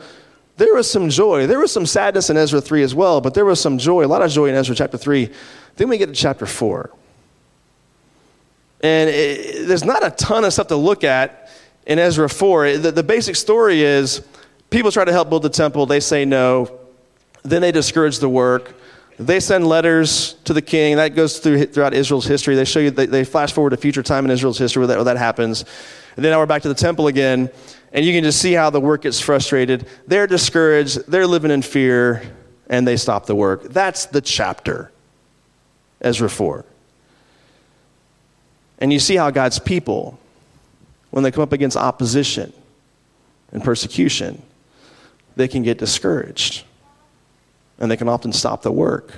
there 0.59 0.75
was 0.75 0.91
some 0.91 1.09
joy. 1.09 1.47
There 1.47 1.61
was 1.61 1.73
some 1.73 1.87
sadness 1.87 2.31
in 2.31 2.37
Ezra 2.37 2.61
3 2.61 2.83
as 2.83 2.93
well, 2.93 3.21
but 3.21 3.33
there 3.33 3.45
was 3.45 3.61
some 3.61 3.79
joy, 3.79 4.05
a 4.05 4.09
lot 4.09 4.23
of 4.23 4.31
joy 4.33 4.47
in 4.47 4.57
Ezra 4.57 4.75
chapter 4.75 4.99
3. 4.99 5.31
Then 5.77 5.89
we 5.89 5.99
get 5.99 6.07
to 6.07 6.13
chapter 6.13 6.47
4. 6.47 6.91
And 8.83 9.09
it, 9.09 9.69
there's 9.69 9.85
not 9.85 10.05
a 10.05 10.11
ton 10.11 10.45
of 10.45 10.53
stuff 10.53 10.67
to 10.67 10.77
look 10.77 11.05
at 11.05 11.49
in 11.89 11.99
Ezra 11.99 12.29
4, 12.29 12.77
the, 12.77 12.93
the 12.93 13.03
basic 13.03 13.35
story 13.35 13.83
is 13.83 14.23
people 14.69 14.93
try 14.93 15.07
to 15.07 15.13
help 15.13 15.31
build 15.31 15.43
the 15.43 15.49
temple, 15.49 15.87
they 15.87 16.01
say 16.01 16.25
no. 16.25 16.79
Then 17.43 17.63
they 17.63 17.73
discourage 17.73 18.19
the 18.19 18.29
work. 18.29 18.75
They 19.19 19.41
send 19.41 19.67
letters 19.67 20.35
to 20.45 20.53
the 20.53 20.63
king. 20.63 20.97
That 20.97 21.17
goes 21.17 21.39
through, 21.39 21.67
throughout 21.67 21.95
Israel's 21.95 22.27
history. 22.27 22.55
They 22.55 22.67
show 22.67 22.79
you, 22.79 22.91
they, 22.91 23.07
they 23.07 23.25
flash 23.25 23.53
forward 23.53 23.71
to 23.71 23.79
future 23.79 24.03
time 24.03 24.27
in 24.27 24.31
Israel's 24.31 24.59
history 24.59 24.81
where 24.81 24.89
that, 24.89 24.97
where 24.97 25.05
that 25.05 25.17
happens. 25.17 25.65
And 26.15 26.25
then 26.25 26.33
now 26.33 26.39
we're 26.39 26.47
back 26.47 26.63
to 26.63 26.69
the 26.69 26.75
temple 26.75 27.07
again, 27.07 27.51
and 27.93 28.05
you 28.05 28.13
can 28.13 28.23
just 28.23 28.41
see 28.41 28.53
how 28.53 28.69
the 28.69 28.81
work 28.81 29.03
gets 29.03 29.19
frustrated. 29.19 29.89
They're 30.07 30.27
discouraged, 30.27 31.11
they're 31.11 31.27
living 31.27 31.51
in 31.51 31.63
fear, 31.63 32.23
and 32.69 32.87
they 32.87 32.99
stop 32.99 33.25
the 33.27 33.35
work. 33.35 33.63
That's 33.63 34.07
the 34.07 34.21
chapter, 34.21 34.93
Ezra 36.03 36.29
4. 36.29 36.67
And 38.81 38.93
you 38.93 38.99
see 38.99 39.17
how 39.17 39.31
God's 39.31 39.59
people 39.59 40.19
when 41.11 41.25
they 41.25 41.31
come 41.31 41.43
up 41.43 41.53
against 41.53 41.77
opposition 41.77 42.53
and 43.53 43.63
persecution, 43.63 44.43
they 45.37 45.49
can 45.49 45.63
get 45.63 45.79
discouraged 45.79 46.65
and 47.79 47.91
they 47.91 47.97
can 47.97 48.09
often 48.09 48.33
stop 48.33 48.63
the 48.63 48.73
work. 48.73 49.13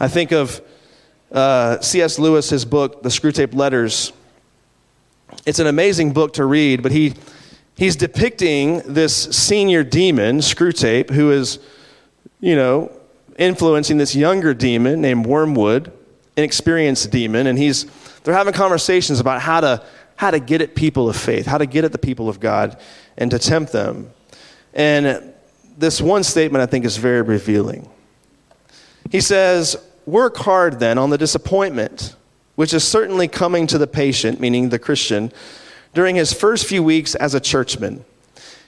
I 0.00 0.08
think 0.08 0.32
of 0.32 0.60
uh, 1.30 1.80
C.S. 1.80 2.18
Lewis, 2.18 2.50
his 2.50 2.64
book, 2.64 3.02
The 3.02 3.08
Screwtape 3.08 3.54
Letters. 3.54 4.12
It's 5.44 5.58
an 5.58 5.66
amazing 5.66 6.12
book 6.12 6.34
to 6.34 6.44
read, 6.44 6.82
but 6.82 6.90
he, 6.92 7.14
he's 7.76 7.96
depicting 7.96 8.78
this 8.86 9.14
senior 9.14 9.84
demon, 9.84 10.38
Screwtape, 10.38 11.10
who 11.10 11.30
is, 11.32 11.58
you 12.40 12.56
know, 12.56 12.90
influencing 13.36 13.98
this 13.98 14.14
younger 14.14 14.54
demon 14.54 15.00
named 15.00 15.26
Wormwood, 15.26 15.92
an 16.36 16.44
experienced 16.44 17.10
demon, 17.10 17.46
and 17.46 17.58
he's, 17.58 17.86
they're 18.22 18.34
having 18.34 18.54
conversations 18.54 19.20
about 19.20 19.42
how 19.42 19.60
to 19.60 19.84
how 20.18 20.32
to 20.32 20.40
get 20.40 20.60
at 20.60 20.74
people 20.74 21.08
of 21.08 21.14
faith, 21.14 21.46
how 21.46 21.58
to 21.58 21.64
get 21.64 21.84
at 21.84 21.92
the 21.92 21.98
people 21.98 22.28
of 22.28 22.40
God, 22.40 22.76
and 23.16 23.30
to 23.30 23.38
tempt 23.38 23.70
them. 23.70 24.10
And 24.74 25.32
this 25.78 26.00
one 26.00 26.24
statement 26.24 26.60
I 26.60 26.66
think 26.66 26.84
is 26.84 26.96
very 26.96 27.22
revealing. 27.22 27.88
He 29.12 29.20
says, 29.20 29.76
Work 30.06 30.36
hard 30.38 30.80
then 30.80 30.98
on 30.98 31.10
the 31.10 31.18
disappointment, 31.18 32.16
which 32.56 32.74
is 32.74 32.82
certainly 32.82 33.28
coming 33.28 33.68
to 33.68 33.78
the 33.78 33.86
patient, 33.86 34.40
meaning 34.40 34.70
the 34.70 34.78
Christian, 34.80 35.32
during 35.94 36.16
his 36.16 36.32
first 36.32 36.66
few 36.66 36.82
weeks 36.82 37.14
as 37.14 37.34
a 37.34 37.40
churchman. 37.40 38.04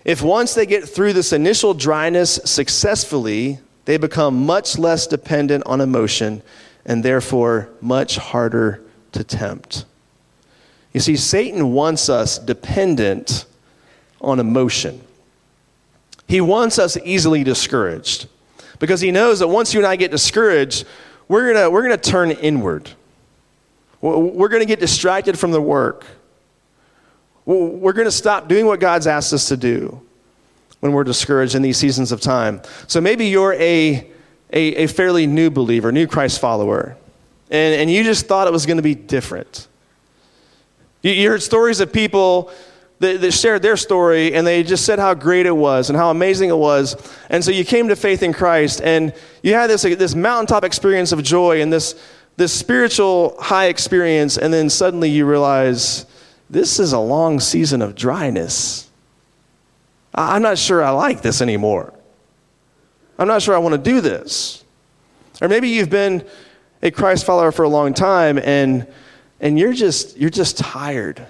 If 0.04 0.22
once 0.22 0.54
they 0.54 0.66
get 0.66 0.88
through 0.88 1.14
this 1.14 1.32
initial 1.32 1.74
dryness 1.74 2.38
successfully, 2.44 3.58
they 3.86 3.96
become 3.96 4.46
much 4.46 4.78
less 4.78 5.08
dependent 5.08 5.64
on 5.66 5.80
emotion 5.80 6.42
and 6.86 7.04
therefore 7.04 7.70
much 7.80 8.18
harder 8.18 8.84
to 9.12 9.24
tempt. 9.24 9.84
You 10.92 11.00
see, 11.00 11.16
Satan 11.16 11.72
wants 11.72 12.08
us 12.08 12.38
dependent 12.38 13.44
on 14.20 14.40
emotion. 14.40 15.00
He 16.26 16.40
wants 16.40 16.78
us 16.78 16.96
easily 16.98 17.44
discouraged 17.44 18.28
because 18.78 19.00
he 19.00 19.10
knows 19.10 19.38
that 19.40 19.48
once 19.48 19.72
you 19.72 19.80
and 19.80 19.86
I 19.86 19.96
get 19.96 20.10
discouraged, 20.10 20.84
we're 21.28 21.52
going 21.52 21.72
we're 21.72 21.88
to 21.88 21.96
turn 21.96 22.30
inward. 22.30 22.90
We're 24.00 24.48
going 24.48 24.62
to 24.62 24.66
get 24.66 24.80
distracted 24.80 25.38
from 25.38 25.50
the 25.50 25.60
work. 25.60 26.06
We're 27.44 27.92
going 27.92 28.06
to 28.06 28.12
stop 28.12 28.48
doing 28.48 28.66
what 28.66 28.80
God's 28.80 29.06
asked 29.06 29.32
us 29.32 29.48
to 29.48 29.56
do 29.56 30.00
when 30.80 30.92
we're 30.92 31.04
discouraged 31.04 31.54
in 31.54 31.62
these 31.62 31.76
seasons 31.76 32.10
of 32.10 32.20
time. 32.20 32.62
So 32.86 33.00
maybe 33.00 33.26
you're 33.26 33.52
a, 33.54 34.08
a, 34.52 34.84
a 34.84 34.86
fairly 34.86 35.26
new 35.26 35.50
believer, 35.50 35.92
new 35.92 36.06
Christ 36.06 36.40
follower, 36.40 36.96
and, 37.50 37.74
and 37.74 37.90
you 37.90 38.02
just 38.04 38.26
thought 38.26 38.46
it 38.46 38.52
was 38.52 38.66
going 38.66 38.78
to 38.78 38.82
be 38.82 38.94
different. 38.94 39.68
You, 41.02 41.30
heard 41.30 41.42
stories 41.42 41.80
of 41.80 41.92
people 41.92 42.52
that, 42.98 43.20
that 43.22 43.32
shared 43.32 43.62
their 43.62 43.76
story 43.76 44.34
and 44.34 44.46
they 44.46 44.62
just 44.62 44.84
said 44.84 44.98
how 44.98 45.14
great 45.14 45.46
it 45.46 45.56
was 45.56 45.88
and 45.88 45.96
how 45.96 46.10
amazing 46.10 46.50
it 46.50 46.56
was. 46.56 46.96
And 47.30 47.42
so 47.42 47.50
you 47.50 47.64
came 47.64 47.88
to 47.88 47.96
faith 47.96 48.22
in 48.22 48.32
Christ 48.32 48.82
and 48.82 49.14
you 49.42 49.54
had 49.54 49.68
this, 49.68 49.82
this 49.82 50.14
mountaintop 50.14 50.64
experience 50.64 51.12
of 51.12 51.22
joy 51.22 51.62
and 51.62 51.72
this, 51.72 51.94
this 52.36 52.52
spiritual 52.52 53.36
high 53.40 53.66
experience, 53.66 54.38
and 54.38 54.52
then 54.52 54.70
suddenly 54.70 55.10
you 55.10 55.26
realize 55.26 56.06
this 56.48 56.78
is 56.78 56.92
a 56.92 56.98
long 56.98 57.40
season 57.40 57.80
of 57.82 57.94
dryness. 57.94 58.88
I'm 60.14 60.42
not 60.42 60.58
sure 60.58 60.82
I 60.82 60.90
like 60.90 61.22
this 61.22 61.40
anymore. 61.40 61.94
I'm 63.18 63.28
not 63.28 63.42
sure 63.42 63.54
I 63.54 63.58
want 63.58 63.74
to 63.74 63.90
do 63.90 64.00
this. 64.00 64.64
Or 65.40 65.48
maybe 65.48 65.68
you've 65.68 65.90
been 65.90 66.26
a 66.82 66.90
Christ 66.90 67.24
follower 67.24 67.52
for 67.52 67.62
a 67.62 67.68
long 67.68 67.94
time 67.94 68.38
and, 68.38 68.86
and 69.40 69.58
you're, 69.58 69.72
just, 69.72 70.16
you're 70.16 70.30
just 70.30 70.58
tired. 70.58 71.26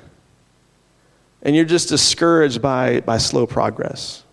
And 1.43 1.57
you're 1.57 1.65
just 1.65 1.89
discouraged 1.89 2.61
by, 2.61 3.01
by 3.01 3.19
slow 3.19 3.47
progress, 3.47 4.25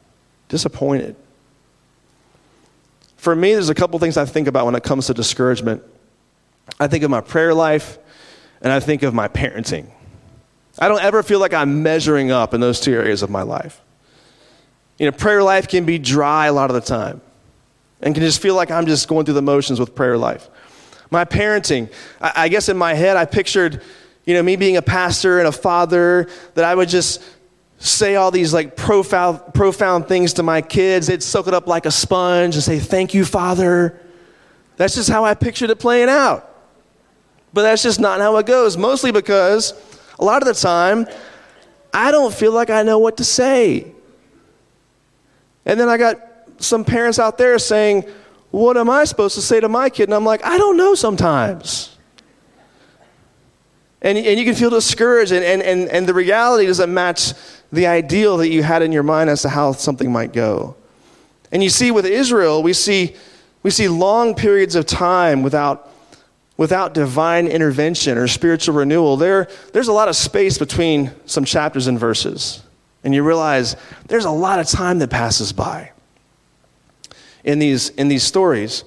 disappointed. 0.49 1.15
For 3.15 3.35
me, 3.35 3.53
there's 3.53 3.69
a 3.69 3.75
couple 3.75 3.97
things 3.99 4.17
I 4.17 4.25
think 4.25 4.47
about 4.47 4.65
when 4.65 4.75
it 4.75 4.83
comes 4.83 5.07
to 5.07 5.13
discouragement. 5.13 5.83
I 6.79 6.87
think 6.87 7.03
of 7.03 7.09
my 7.09 7.21
prayer 7.21 7.53
life 7.53 7.97
and 8.61 8.73
I 8.73 8.79
think 8.79 9.03
of 9.03 9.13
my 9.13 9.27
parenting. 9.27 9.87
I 10.79 10.87
don't 10.87 11.01
ever 11.01 11.23
feel 11.23 11.39
like 11.39 11.53
I'm 11.53 11.81
measuring 11.81 12.31
up 12.31 12.53
in 12.53 12.61
those 12.61 12.79
two 12.79 12.93
areas 12.93 13.23
of 13.23 13.29
my 13.29 13.41
life. 13.41 13.81
You 14.99 15.05
know, 15.05 15.11
prayer 15.11 15.43
life 15.43 15.67
can 15.67 15.85
be 15.85 15.97
dry 15.97 16.47
a 16.47 16.53
lot 16.53 16.69
of 16.69 16.73
the 16.73 16.81
time 16.81 17.21
and 18.01 18.13
can 18.13 18.23
just 18.23 18.41
feel 18.41 18.55
like 18.55 18.69
I'm 18.69 18.85
just 18.85 19.07
going 19.07 19.25
through 19.25 19.35
the 19.35 19.41
motions 19.41 19.79
with 19.79 19.95
prayer 19.95 20.17
life. 20.17 20.49
My 21.09 21.25
parenting, 21.25 21.91
I, 22.21 22.33
I 22.35 22.47
guess 22.49 22.69
in 22.69 22.77
my 22.77 22.93
head, 22.93 23.17
I 23.17 23.25
pictured, 23.25 23.81
you 24.25 24.33
know, 24.33 24.43
me 24.43 24.55
being 24.55 24.77
a 24.77 24.81
pastor 24.81 25.39
and 25.39 25.47
a 25.47 25.51
father, 25.51 26.29
that 26.55 26.65
I 26.65 26.75
would 26.75 26.89
just 26.89 27.23
say 27.79 28.15
all 28.15 28.31
these 28.31 28.53
like 28.53 28.75
profound, 28.75 29.53
profound 29.53 30.07
things 30.07 30.33
to 30.33 30.43
my 30.43 30.61
kids. 30.61 31.07
They'd 31.07 31.23
soak 31.23 31.47
it 31.47 31.53
up 31.53 31.67
like 31.67 31.85
a 31.85 31.91
sponge 31.91 32.55
and 32.55 32.63
say, 32.63 32.79
Thank 32.79 33.13
you, 33.13 33.25
Father. 33.25 33.99
That's 34.77 34.95
just 34.95 35.09
how 35.09 35.25
I 35.25 35.33
pictured 35.33 35.69
it 35.69 35.79
playing 35.79 36.09
out. 36.09 36.43
But 37.53 37.63
that's 37.63 37.81
just 37.81 37.99
not 37.99 38.19
how 38.19 38.37
it 38.37 38.45
goes, 38.45 38.77
mostly 38.77 39.11
because 39.11 39.73
a 40.19 40.23
lot 40.23 40.41
of 40.41 40.47
the 40.47 40.53
time, 40.53 41.07
I 41.93 42.11
don't 42.11 42.33
feel 42.33 42.51
like 42.51 42.69
I 42.69 42.83
know 42.83 42.99
what 42.99 43.17
to 43.17 43.23
say. 43.23 43.91
And 45.65 45.79
then 45.79 45.89
I 45.89 45.97
got 45.97 46.17
some 46.59 46.85
parents 46.85 47.19
out 47.19 47.37
there 47.37 47.57
saying, 47.59 48.05
What 48.57 48.75
am 48.75 48.89
I 48.89 49.03
supposed 49.03 49.35
to 49.35 49.41
say 49.41 49.59
to 49.59 49.69
my 49.69 49.87
kid? 49.87 50.05
And 50.05 50.15
I'm 50.15 50.25
like, 50.25 50.43
I 50.43 50.57
don't 50.57 50.77
know 50.77 50.95
sometimes. 50.95 51.95
And, 54.01 54.17
and 54.17 54.39
you 54.39 54.45
can 54.45 54.55
feel 54.55 54.71
discouraged, 54.71 55.31
and, 55.31 55.45
and, 55.45 55.61
and, 55.61 55.87
and 55.89 56.07
the 56.07 56.13
reality 56.15 56.65
doesn't 56.65 56.91
match 56.91 57.33
the 57.71 57.85
ideal 57.85 58.37
that 58.37 58.49
you 58.49 58.63
had 58.63 58.81
in 58.81 58.91
your 58.91 59.03
mind 59.03 59.29
as 59.29 59.43
to 59.43 59.49
how 59.49 59.73
something 59.73 60.11
might 60.11 60.33
go. 60.33 60.75
And 61.51 61.61
you 61.63 61.69
see, 61.69 61.91
with 61.91 62.05
Israel, 62.05 62.63
we 62.63 62.73
see, 62.73 63.15
we 63.61 63.69
see 63.69 63.87
long 63.87 64.33
periods 64.33 64.73
of 64.73 64.87
time 64.87 65.43
without, 65.43 65.91
without 66.57 66.95
divine 66.95 67.47
intervention 67.47 68.17
or 68.17 68.27
spiritual 68.27 68.73
renewal. 68.73 69.17
There, 69.17 69.49
there's 69.71 69.87
a 69.87 69.93
lot 69.93 70.09
of 70.09 70.15
space 70.15 70.57
between 70.57 71.11
some 71.27 71.45
chapters 71.45 71.85
and 71.85 71.99
verses. 71.99 72.63
And 73.03 73.13
you 73.13 73.21
realize 73.21 73.75
there's 74.07 74.25
a 74.25 74.31
lot 74.31 74.59
of 74.59 74.67
time 74.67 74.97
that 74.99 75.11
passes 75.11 75.53
by 75.53 75.91
in 77.47 77.59
these, 77.59 77.89
in 77.91 78.09
these 78.09 78.23
stories. 78.23 78.83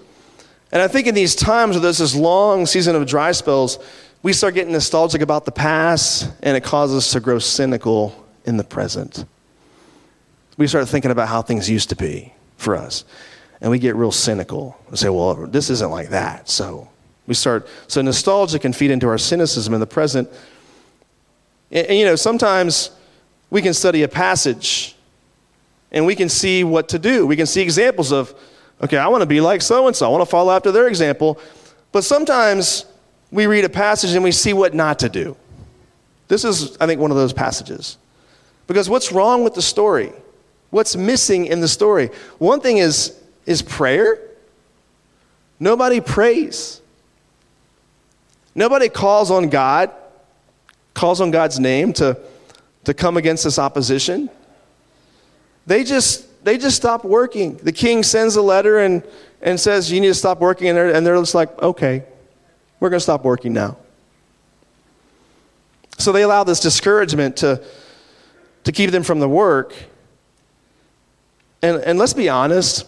And 0.71 0.81
I 0.83 0.87
think 0.87 1.07
in 1.07 1.15
these 1.15 1.35
times 1.35 1.75
where 1.75 1.81
there's 1.81 1.99
this 1.99 2.15
long 2.15 2.67
season 2.67 2.95
of 2.95 3.07
dry 3.07 3.33
spells, 3.33 3.79
we 4.23 4.35
start 4.35 4.55
getting 4.55 4.73
nostalgic 4.73 5.23
about 5.23 5.47
the 5.47 5.51
past, 5.51 6.31
and 6.43 6.57
it 6.57 6.63
causes 6.63 6.97
us 6.99 7.13
to 7.13 7.21
grow 7.21 7.39
cynical 7.39 8.15
in 8.45 8.59
the 8.59 8.63
present. 8.63 9.25
We 10.59 10.67
start 10.67 10.89
thinking 10.89 11.11
about 11.11 11.29
how 11.29 11.41
things 11.41 11.71
used 11.71 11.89
to 11.89 11.97
be 11.97 12.35
for 12.59 12.77
us, 12.77 13.05
and 13.63 13.71
we 13.71 13.79
get 13.79 13.97
real 13.97 14.13
cynical 14.13 14.79
and 14.89 14.99
say, 14.99 15.09
well, 15.09 15.47
this 15.47 15.71
isn't 15.71 15.91
like 15.91 16.11
that. 16.11 16.51
So 16.51 16.87
we 17.27 17.33
start, 17.33 17.67
so 17.89 18.03
nostalgia 18.03 18.59
can 18.59 18.75
feed 18.75 18.91
into 18.91 19.09
our 19.09 19.17
cynicism 19.17 19.73
in 19.73 19.81
the 19.81 19.87
present. 19.87 20.29
And, 21.71 21.87
and 21.87 21.99
you 21.99 22.05
know, 22.05 22.15
sometimes 22.15 22.91
we 23.49 23.63
can 23.63 23.73
study 23.73 24.03
a 24.03 24.09
passage 24.09 24.95
and 25.91 26.05
we 26.05 26.15
can 26.15 26.29
see 26.29 26.63
what 26.63 26.91
to 26.91 26.99
do. 26.99 27.27
We 27.27 27.37
can 27.37 27.47
see 27.47 27.63
examples 27.63 28.13
of, 28.13 28.35
okay, 28.83 28.97
I 28.97 29.09
want 29.09 29.23
to 29.23 29.27
be 29.27 29.41
like 29.41 29.63
so 29.63 29.87
and 29.87 29.95
so. 29.95 30.07
I 30.07 30.09
want 30.11 30.23
to 30.23 30.31
follow 30.31 30.53
after 30.53 30.73
their 30.73 30.89
example. 30.89 31.39
But 31.93 32.05
sometimes 32.05 32.87
we 33.31 33.47
read 33.47 33.65
a 33.65 33.69
passage 33.69 34.15
and 34.15 34.25
we 34.25 34.33
see 34.33 34.53
what 34.53 34.75
not 34.75 35.01
to 35.01 35.09
do. 35.09 35.37
This 36.29 36.45
is, 36.45 36.77
I 36.79 36.87
think, 36.87 37.01
one 37.01 37.11
of 37.11 37.17
those 37.17 37.33
passages. 37.33 37.99
Because 38.67 38.89
what's 38.89 39.11
wrong 39.11 39.43
with 39.43 39.55
the 39.55 39.63
story? 39.63 40.13
What's 40.71 40.95
missing 40.95 41.47
in 41.47 41.61
the 41.61 41.69
story? 41.69 42.11
One 42.39 42.61
thing 42.61 42.79
is, 42.79 43.19
is 43.47 43.63
prayer. 43.63 44.21
Nobody 45.59 46.01
prays. 46.01 46.81
Nobody 48.55 48.89
calls 48.89 49.31
on 49.31 49.49
God, 49.49 49.91
calls 50.95 51.21
on 51.21 51.31
God's 51.31 51.59
name 51.59 51.93
to, 51.95 52.17
to 52.85 52.95
come 52.95 53.17
against 53.17 53.45
this 53.45 53.59
opposition. 53.59 54.31
They 55.67 55.83
just 55.85 56.27
they 56.43 56.59
just 56.59 56.77
stop 56.77 57.05
working. 57.05 57.57
The 57.57 57.73
king 57.73 58.03
sends 58.03 58.37
a 58.37 58.43
letter 58.43 58.79
and, 58.79 59.03
and 59.43 59.59
says, 59.59 59.91
You 59.91 60.01
need 60.01 60.09
to 60.09 60.15
stop 60.15 60.41
working. 60.41 60.69
And 60.69 60.77
they're, 60.77 60.95
and 60.95 61.07
they're 61.07 61.17
just 61.17 61.35
like, 61.35 61.57
Okay, 61.63 62.05
we're 62.79 62.91
going 62.91 62.99
to 62.99 63.03
stop 63.05 63.25
working 63.25 63.53
now. 63.53 63.77
So 65.99 66.13
they 66.13 66.23
allow 66.23 66.45
this 66.45 66.61
discouragement 66.61 67.37
to, 67.39 67.63
to 68.65 68.73
keep 68.73 68.91
them 68.91 69.03
from 69.03 69.21
the 69.21 69.29
work. 69.29 69.75
And, 71.63 71.83
and 71.83 71.99
let's 71.99 72.15
be 72.15 72.31
honest, 72.31 72.87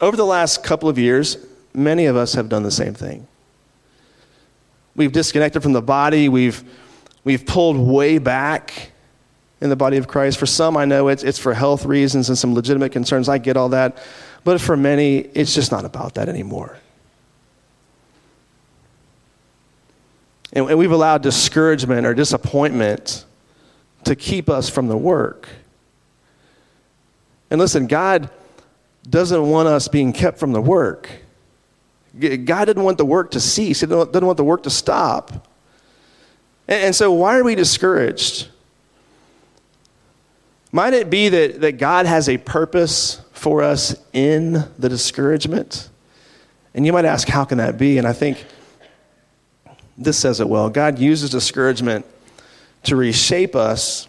over 0.00 0.16
the 0.16 0.26
last 0.26 0.62
couple 0.62 0.88
of 0.88 0.98
years, 0.98 1.36
many 1.72 2.06
of 2.06 2.14
us 2.14 2.34
have 2.34 2.48
done 2.48 2.62
the 2.62 2.70
same 2.70 2.94
thing. 2.94 3.26
We've 4.94 5.10
disconnected 5.10 5.62
from 5.64 5.72
the 5.72 5.82
body, 5.82 6.28
we've, 6.28 6.62
we've 7.24 7.44
pulled 7.44 7.76
way 7.76 8.18
back 8.18 8.92
in 9.64 9.70
the 9.70 9.76
body 9.76 9.96
of 9.96 10.06
Christ. 10.06 10.38
For 10.38 10.46
some, 10.46 10.76
I 10.76 10.84
know 10.84 11.08
it's, 11.08 11.24
it's 11.24 11.38
for 11.38 11.54
health 11.54 11.86
reasons 11.86 12.28
and 12.28 12.36
some 12.36 12.54
legitimate 12.54 12.92
concerns. 12.92 13.28
I 13.28 13.38
get 13.38 13.56
all 13.56 13.70
that. 13.70 13.96
But 14.44 14.60
for 14.60 14.76
many, 14.76 15.18
it's 15.18 15.54
just 15.54 15.72
not 15.72 15.86
about 15.86 16.14
that 16.14 16.28
anymore. 16.28 16.78
And, 20.52 20.68
and 20.68 20.78
we've 20.78 20.92
allowed 20.92 21.22
discouragement 21.22 22.06
or 22.06 22.12
disappointment 22.12 23.24
to 24.04 24.14
keep 24.14 24.50
us 24.50 24.68
from 24.68 24.86
the 24.86 24.98
work. 24.98 25.48
And 27.50 27.58
listen, 27.58 27.86
God 27.86 28.28
doesn't 29.08 29.48
want 29.48 29.66
us 29.66 29.88
being 29.88 30.12
kept 30.12 30.38
from 30.38 30.52
the 30.52 30.60
work. 30.60 31.08
God 32.18 32.66
didn't 32.66 32.84
want 32.84 32.98
the 32.98 33.06
work 33.06 33.30
to 33.32 33.40
cease, 33.40 33.80
He 33.80 33.86
didn't 33.86 34.26
want 34.26 34.36
the 34.36 34.44
work 34.44 34.62
to 34.64 34.70
stop. 34.70 35.48
And 36.68 36.94
so, 36.94 37.12
why 37.12 37.38
are 37.38 37.44
we 37.44 37.54
discouraged? 37.54 38.48
Might 40.74 40.92
it 40.92 41.08
be 41.08 41.28
that, 41.28 41.60
that 41.60 41.72
God 41.78 42.04
has 42.04 42.28
a 42.28 42.36
purpose 42.36 43.20
for 43.30 43.62
us 43.62 43.94
in 44.12 44.54
the 44.76 44.88
discouragement? 44.88 45.88
And 46.74 46.84
you 46.84 46.92
might 46.92 47.04
ask, 47.04 47.28
how 47.28 47.44
can 47.44 47.58
that 47.58 47.78
be? 47.78 47.96
And 47.96 48.08
I 48.08 48.12
think 48.12 48.44
this 49.96 50.18
says 50.18 50.40
it 50.40 50.48
well. 50.48 50.68
God 50.68 50.98
uses 50.98 51.30
discouragement 51.30 52.04
to 52.82 52.96
reshape 52.96 53.54
us, 53.54 54.08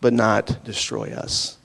but 0.00 0.12
not 0.12 0.64
destroy 0.64 1.12
us. 1.12 1.56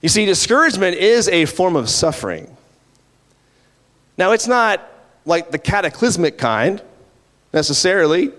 You 0.00 0.08
see, 0.08 0.24
discouragement 0.24 0.96
is 0.96 1.28
a 1.28 1.44
form 1.44 1.76
of 1.76 1.90
suffering. 1.90 2.56
Now, 4.16 4.32
it's 4.32 4.48
not 4.48 4.90
like 5.26 5.50
the 5.50 5.58
cataclysmic 5.58 6.38
kind 6.38 6.80
necessarily. 7.52 8.32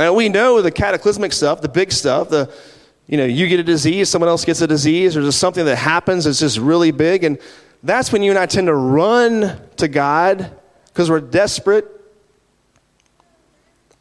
And 0.00 0.14
we 0.14 0.30
know 0.30 0.62
the 0.62 0.70
cataclysmic 0.70 1.30
stuff, 1.30 1.60
the 1.60 1.68
big 1.68 1.92
stuff, 1.92 2.30
the 2.30 2.50
you 3.06 3.18
know, 3.18 3.26
you 3.26 3.48
get 3.48 3.60
a 3.60 3.64
disease, 3.64 4.08
someone 4.08 4.28
else 4.28 4.46
gets 4.46 4.62
a 4.62 4.66
disease, 4.66 5.14
or 5.14 5.20
just 5.20 5.38
something 5.38 5.64
that 5.66 5.76
happens 5.76 6.24
that's 6.24 6.38
just 6.38 6.58
really 6.58 6.90
big. 6.90 7.22
And 7.24 7.38
that's 7.82 8.10
when 8.10 8.22
you 8.22 8.30
and 8.30 8.38
I 8.38 8.46
tend 8.46 8.68
to 8.68 8.74
run 8.74 9.60
to 9.76 9.88
God 9.88 10.56
because 10.86 11.10
we're 11.10 11.20
desperate. 11.20 11.86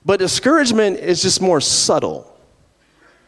But 0.05 0.19
discouragement 0.19 0.99
is 0.99 1.21
just 1.21 1.41
more 1.41 1.59
subtle. 1.59 2.33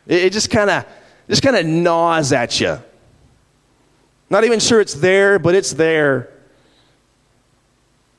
It, 0.07 0.25
it 0.25 0.33
just 0.33 0.49
kind 0.49 0.69
of 0.69 0.85
just 1.27 1.43
kind 1.43 1.57
of 1.57 1.65
gnaws 1.65 2.31
at 2.31 2.61
you. 2.61 2.79
Not 4.29 4.45
even 4.45 4.61
sure 4.61 4.79
it's 4.79 4.93
there, 4.93 5.39
but 5.39 5.55
it's 5.55 5.73
there. 5.73 6.29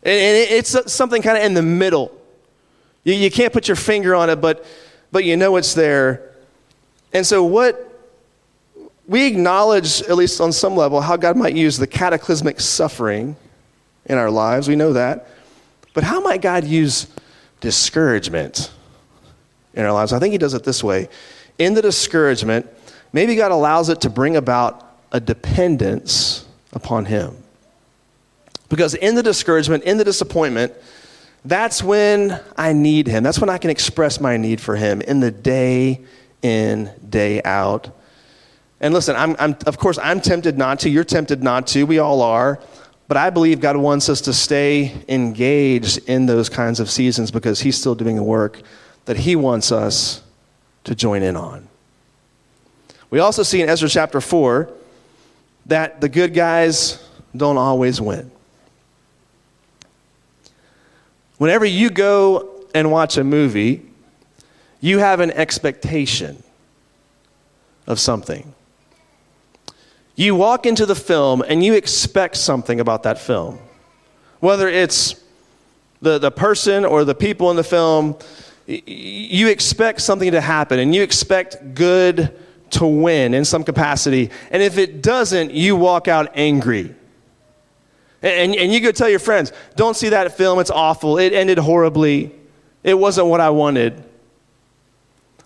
And, 0.02 0.12
and 0.12 0.36
it, 0.36 0.50
it's 0.50 0.92
something 0.92 1.22
kind 1.22 1.38
of 1.38 1.44
in 1.44 1.54
the 1.54 1.62
middle. 1.62 2.18
You, 3.04 3.14
you 3.14 3.30
can't 3.30 3.52
put 3.52 3.68
your 3.68 3.76
finger 3.76 4.14
on 4.14 4.30
it, 4.30 4.36
but, 4.36 4.64
but 5.10 5.24
you 5.24 5.36
know 5.36 5.56
it's 5.56 5.74
there. 5.74 6.30
And 7.12 7.26
so, 7.26 7.44
what 7.44 7.88
we 9.06 9.26
acknowledge, 9.26 10.02
at 10.02 10.16
least 10.16 10.40
on 10.40 10.52
some 10.52 10.76
level, 10.76 11.00
how 11.00 11.16
God 11.16 11.36
might 11.36 11.54
use 11.54 11.76
the 11.76 11.86
cataclysmic 11.86 12.60
suffering 12.60 13.36
in 14.06 14.18
our 14.18 14.30
lives. 14.30 14.68
We 14.68 14.76
know 14.76 14.92
that. 14.92 15.28
But 15.94 16.04
how 16.04 16.20
might 16.20 16.40
God 16.40 16.64
use 16.64 17.06
discouragement 17.60 18.72
in 19.74 19.84
our 19.84 19.92
lives? 19.92 20.12
I 20.12 20.18
think 20.18 20.32
He 20.32 20.38
does 20.38 20.54
it 20.54 20.64
this 20.64 20.82
way. 20.82 21.08
In 21.58 21.74
the 21.74 21.82
discouragement, 21.82 22.66
maybe 23.12 23.34
God 23.34 23.52
allows 23.52 23.88
it 23.88 24.00
to 24.02 24.10
bring 24.10 24.36
about 24.36 24.96
a 25.12 25.20
dependence 25.20 26.46
upon 26.72 27.04
Him. 27.04 27.36
Because 28.68 28.94
in 28.94 29.14
the 29.14 29.22
discouragement, 29.22 29.84
in 29.84 29.98
the 29.98 30.04
disappointment, 30.04 30.72
that's 31.44 31.82
when 31.82 32.40
I 32.56 32.72
need 32.72 33.06
him. 33.08 33.22
That's 33.22 33.40
when 33.40 33.50
I 33.50 33.58
can 33.58 33.70
express 33.70 34.20
my 34.20 34.36
need 34.36 34.60
for 34.60 34.76
him 34.76 35.00
in 35.00 35.20
the 35.20 35.30
day 35.30 36.04
in, 36.42 36.90
day 37.08 37.42
out. 37.42 37.90
And 38.80 38.92
listen, 38.92 39.16
I'm, 39.16 39.36
I'm, 39.38 39.56
of 39.66 39.78
course, 39.78 39.98
I'm 39.98 40.20
tempted 40.20 40.58
not 40.58 40.80
to. 40.80 40.90
You're 40.90 41.04
tempted 41.04 41.42
not 41.42 41.66
to. 41.68 41.84
We 41.84 41.98
all 41.98 42.20
are. 42.20 42.60
But 43.08 43.16
I 43.16 43.30
believe 43.30 43.60
God 43.60 43.76
wants 43.76 44.08
us 44.08 44.20
to 44.22 44.32
stay 44.32 44.94
engaged 45.08 46.08
in 46.08 46.26
those 46.26 46.48
kinds 46.48 46.80
of 46.80 46.90
seasons 46.90 47.30
because 47.30 47.60
He's 47.60 47.78
still 47.78 47.94
doing 47.94 48.18
a 48.18 48.22
work 48.22 48.62
that 49.04 49.18
He 49.18 49.36
wants 49.36 49.70
us 49.70 50.22
to 50.84 50.94
join 50.94 51.22
in 51.22 51.36
on. 51.36 51.68
We 53.10 53.18
also 53.18 53.42
see 53.42 53.60
in 53.60 53.68
Ezra 53.68 53.88
chapter 53.88 54.20
4 54.20 54.72
that 55.66 56.00
the 56.00 56.08
good 56.08 56.34
guys 56.34 57.06
don't 57.36 57.58
always 57.58 58.00
win. 58.00 58.30
Whenever 61.42 61.64
you 61.64 61.90
go 61.90 62.68
and 62.72 62.92
watch 62.92 63.16
a 63.16 63.24
movie, 63.24 63.82
you 64.80 65.00
have 65.00 65.18
an 65.18 65.32
expectation 65.32 66.40
of 67.88 67.98
something. 67.98 68.54
You 70.14 70.36
walk 70.36 70.66
into 70.66 70.86
the 70.86 70.94
film 70.94 71.42
and 71.42 71.64
you 71.64 71.74
expect 71.74 72.36
something 72.36 72.78
about 72.78 73.02
that 73.02 73.18
film. 73.18 73.58
Whether 74.38 74.68
it's 74.68 75.16
the, 76.00 76.20
the 76.20 76.30
person 76.30 76.84
or 76.84 77.04
the 77.04 77.16
people 77.16 77.50
in 77.50 77.56
the 77.56 77.64
film, 77.64 78.16
you 78.68 79.48
expect 79.48 80.00
something 80.00 80.30
to 80.30 80.40
happen 80.40 80.78
and 80.78 80.94
you 80.94 81.02
expect 81.02 81.74
good 81.74 82.38
to 82.70 82.86
win 82.86 83.34
in 83.34 83.44
some 83.44 83.64
capacity. 83.64 84.30
And 84.52 84.62
if 84.62 84.78
it 84.78 85.02
doesn't, 85.02 85.50
you 85.50 85.74
walk 85.74 86.06
out 86.06 86.30
angry. 86.36 86.94
And, 88.22 88.54
and 88.54 88.72
you 88.72 88.80
go 88.80 88.92
tell 88.92 89.08
your 89.08 89.18
friends, 89.18 89.52
don't 89.74 89.96
see 89.96 90.10
that 90.10 90.36
film, 90.36 90.60
it's 90.60 90.70
awful, 90.70 91.18
it 91.18 91.32
ended 91.32 91.58
horribly, 91.58 92.32
it 92.84 92.94
wasn't 92.94 93.26
what 93.26 93.40
I 93.40 93.50
wanted. 93.50 94.02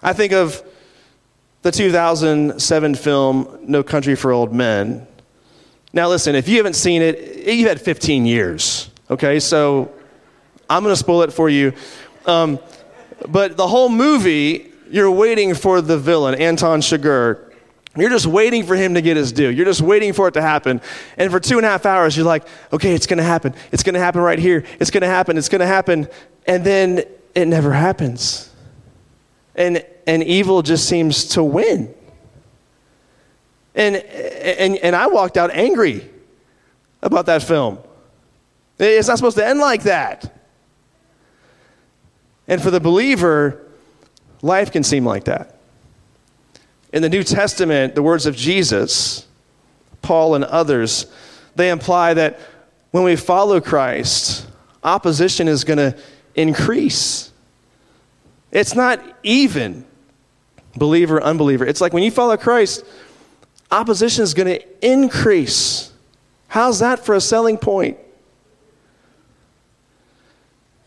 I 0.03 0.13
think 0.13 0.33
of 0.33 0.63
the 1.63 1.73
2007 1.73 2.95
film 2.95 3.59
No 3.63 3.83
Country 3.83 4.15
for 4.15 4.31
Old 4.31 4.55
Men. 4.55 5.07
Now, 5.93 6.09
listen, 6.09 6.35
if 6.35 6.49
you 6.49 6.59
haven't 6.59 6.77
seen 6.77 7.01
it, 7.01 7.49
you've 7.49 7.69
had 7.69 7.81
15 7.81 8.27
years, 8.27 8.91
okay? 9.11 9.41
So 9.41 9.93
I'm 10.69 10.85
to 10.85 10.97
spoil 10.97 11.23
it 11.23 11.33
for 11.33 11.49
you. 11.49 11.73
Um, 12.27 12.59
but 13.29 13.57
the 13.57 13.67
whole 13.67 13.89
movie, 13.89 14.73
you're 14.91 15.11
waiting 15.11 15.55
for 15.55 15.81
the 15.81 15.97
villain, 15.97 16.35
Anton 16.35 16.81
Chigurh. 16.81 17.46
You're 17.97 18.11
just 18.11 18.27
waiting 18.27 18.65
for 18.65 18.77
him 18.77 18.95
to 18.95 19.03
get 19.03 19.17
his 19.17 19.33
due. 19.33 19.49
You're 19.49 19.65
just 19.65 19.81
waiting 19.81 20.13
for 20.13 20.29
it 20.29 20.33
to 20.35 20.43
happen. 20.43 20.81
And 21.17 21.31
for 21.31 21.41
two 21.41 21.57
and 21.57 21.67
a 21.67 21.69
half 21.69 21.87
hours, 21.87 22.17
you're 22.17 22.27
like, 22.27 22.47
okay, 22.73 22.95
it's 22.95 23.07
going 23.07 23.19
to 23.19 23.25
happen. 23.25 23.55
It's 23.73 23.83
going 23.83 23.95
to 23.95 24.01
happen 24.01 24.21
right 24.21 24.39
here. 24.39 24.65
It's 24.81 24.91
going 24.91 25.03
to 25.03 25.09
happen. 25.09 25.39
It's 25.39 25.49
going 25.49 25.61
to 25.61 25.67
happen. 25.67 26.09
And 26.47 26.65
then 26.65 27.05
it 27.35 27.47
never 27.47 27.73
happens. 27.73 28.51
And 29.55 29.85
and 30.07 30.23
evil 30.23 30.63
just 30.63 30.89
seems 30.89 31.25
to 31.31 31.43
win. 31.43 31.93
And, 33.75 33.97
and, 33.97 34.77
and 34.77 34.97
I 34.97 35.09
walked 35.09 35.37
out 35.37 35.51
angry 35.51 36.09
about 37.03 37.27
that 37.27 37.43
film. 37.43 37.79
It's 38.79 39.09
not 39.09 39.19
supposed 39.19 39.37
to 39.37 39.47
end 39.47 39.59
like 39.59 39.83
that. 39.83 40.33
And 42.49 42.63
for 42.63 42.71
the 42.71 42.81
believer, 42.81 43.67
life 44.41 44.71
can 44.71 44.83
seem 44.83 45.05
like 45.05 45.25
that. 45.25 45.56
In 46.97 47.03
the 47.03 47.11
New 47.11 47.23
Testament, 47.23 47.95
the 47.95 48.03
words 48.03 48.25
of 48.25 48.35
Jesus, 48.35 49.27
Paul, 50.01 50.35
and 50.35 50.45
others, 50.45 51.05
they 51.55 51.69
imply 51.69 52.15
that 52.15 52.41
when 52.91 53.05
we 53.05 53.17
follow 53.17 53.61
Christ, 53.61 54.49
opposition 54.83 55.47
is 55.47 55.63
going 55.63 55.77
to 55.77 55.95
increase. 56.35 57.33
It's 58.51 58.75
not 58.75 59.03
even 59.23 59.85
believer, 60.75 61.23
unbeliever. 61.23 61.67
It's 61.67 61.83
like 61.83 61.93
when 61.93 62.03
you 62.03 62.11
follow 62.11 62.39
Christ, 62.39 62.83
opposition 63.71 64.23
is 64.23 64.33
going 64.33 64.59
to 64.59 64.65
increase. 64.81 65.93
How's 66.49 66.79
that 66.79 67.05
for 67.05 67.15
a 67.15 67.21
selling 67.21 67.59
point? 67.59 67.99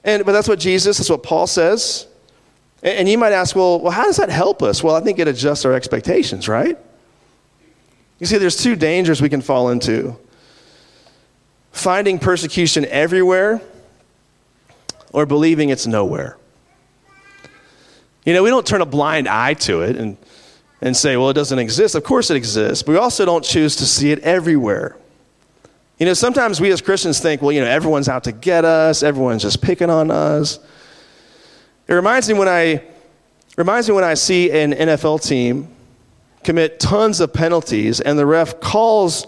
And, 0.03 0.25
but 0.25 0.31
that's 0.31 0.47
what 0.47 0.57
Jesus, 0.57 0.97
that's 0.97 1.11
what 1.11 1.21
Paul 1.21 1.45
says. 1.45 2.07
And, 2.81 3.09
you 3.09 3.17
might 3.17 3.33
ask, 3.33 3.55
well, 3.55 3.79
well, 3.81 3.91
how 3.91 4.05
does 4.05 4.17
that 4.17 4.29
help 4.29 4.63
us? 4.63 4.81
Well, 4.81 4.95
I 4.95 5.01
think 5.01 5.19
it 5.19 5.27
adjusts 5.27 5.65
our 5.65 5.73
expectations, 5.73 6.47
right? 6.47 6.77
You 8.19 8.25
see, 8.25 8.37
there's 8.37 8.57
two 8.57 8.75
dangers 8.75 9.21
we 9.21 9.29
can 9.29 9.41
fall 9.41 9.69
into 9.69 10.15
finding 11.71 12.19
persecution 12.19 12.85
everywhere 12.85 13.61
or 15.11 15.25
believing 15.25 15.69
it's 15.69 15.87
nowhere. 15.87 16.37
You 18.25 18.33
know, 18.33 18.43
we 18.43 18.49
don't 18.49 18.65
turn 18.65 18.81
a 18.81 18.85
blind 18.85 19.27
eye 19.27 19.55
to 19.55 19.81
it 19.81 19.95
and, 19.95 20.17
and 20.81 20.95
say, 20.95 21.17
well, 21.17 21.29
it 21.29 21.33
doesn't 21.33 21.59
exist. 21.59 21.95
Of 21.95 22.03
course 22.03 22.29
it 22.29 22.37
exists. 22.37 22.83
But 22.83 22.93
we 22.93 22.97
also 22.97 23.25
don't 23.25 23.43
choose 23.43 23.75
to 23.77 23.85
see 23.85 24.11
it 24.11 24.19
everywhere. 24.19 24.97
You 25.97 26.05
know, 26.05 26.13
sometimes 26.13 26.61
we 26.61 26.71
as 26.71 26.81
Christians 26.81 27.19
think, 27.19 27.41
well, 27.41 27.51
you 27.51 27.59
know, 27.59 27.67
everyone's 27.67 28.07
out 28.07 28.23
to 28.25 28.31
get 28.31 28.63
us, 28.63 29.03
everyone's 29.03 29.41
just 29.41 29.61
picking 29.61 29.89
on 29.89 30.11
us. 30.11 30.59
It 31.89 31.95
reminds 31.95 32.29
me 32.29 32.35
when 32.35 32.47
I 32.47 32.83
reminds 33.57 33.89
me 33.89 33.95
when 33.95 34.03
I 34.03 34.13
see 34.13 34.51
an 34.51 34.73
NFL 34.73 35.25
team 35.25 35.67
commit 36.43 36.79
tons 36.79 37.19
of 37.19 37.33
penalties 37.33 37.99
and 37.99 38.17
the 38.17 38.27
ref 38.27 38.59
calls 38.59 39.25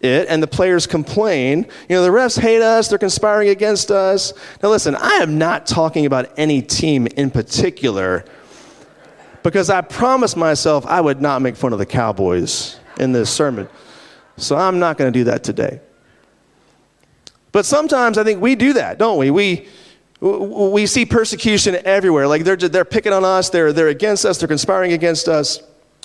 it 0.00 0.28
and 0.28 0.40
the 0.40 0.46
players 0.46 0.86
complain. 0.86 1.66
You 1.88 1.96
know, 1.96 2.04
the 2.04 2.10
refs 2.10 2.38
hate 2.38 2.62
us, 2.62 2.86
they're 2.86 2.98
conspiring 2.98 3.48
against 3.48 3.90
us. 3.90 4.32
Now, 4.62 4.70
listen, 4.70 4.94
I 4.94 5.16
am 5.16 5.38
not 5.38 5.66
talking 5.66 6.06
about 6.06 6.32
any 6.38 6.62
team 6.62 7.08
in 7.08 7.32
particular 7.32 8.24
because 9.42 9.68
I 9.68 9.80
promised 9.80 10.36
myself 10.36 10.86
I 10.86 11.00
would 11.00 11.20
not 11.20 11.42
make 11.42 11.56
fun 11.56 11.72
of 11.72 11.80
the 11.80 11.86
Cowboys 11.86 12.78
in 13.00 13.10
this 13.10 13.28
sermon. 13.28 13.68
So 14.36 14.56
I'm 14.56 14.78
not 14.78 14.98
going 14.98 15.12
to 15.12 15.18
do 15.18 15.24
that 15.24 15.42
today. 15.42 15.80
But 17.50 17.66
sometimes 17.66 18.18
I 18.18 18.24
think 18.24 18.40
we 18.40 18.54
do 18.54 18.74
that, 18.74 18.98
don't 18.98 19.18
we? 19.18 19.32
We, 19.32 19.66
we 20.30 20.86
see 20.86 21.04
persecution 21.04 21.76
everywhere. 21.84 22.26
Like 22.26 22.44
they're, 22.44 22.56
they're 22.56 22.84
picking 22.84 23.12
on 23.12 23.24
us, 23.24 23.50
they're, 23.50 23.72
they're 23.72 23.88
against 23.88 24.24
us, 24.24 24.38
they're 24.38 24.48
conspiring 24.48 24.92
against 24.92 25.28
us 25.28 25.62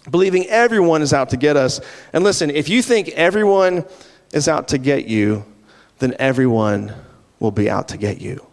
believing 0.10 0.46
everyone 0.48 1.02
is 1.02 1.14
out 1.14 1.30
to 1.30 1.38
get 1.38 1.58
us. 1.58 1.82
And 2.14 2.24
listen, 2.24 2.50
if 2.50 2.70
you 2.70 2.82
think 2.82 3.10
everyone 3.10 3.86
is 4.34 4.48
out 4.48 4.70
to 4.70 4.78
get 4.78 5.06
you, 5.06 5.46
then 6.00 6.16
everyone 6.20 6.94
will 7.40 7.52
be 7.52 7.70
out 7.70 7.90
to 7.90 7.98
get 7.98 8.22
you. 8.22 8.46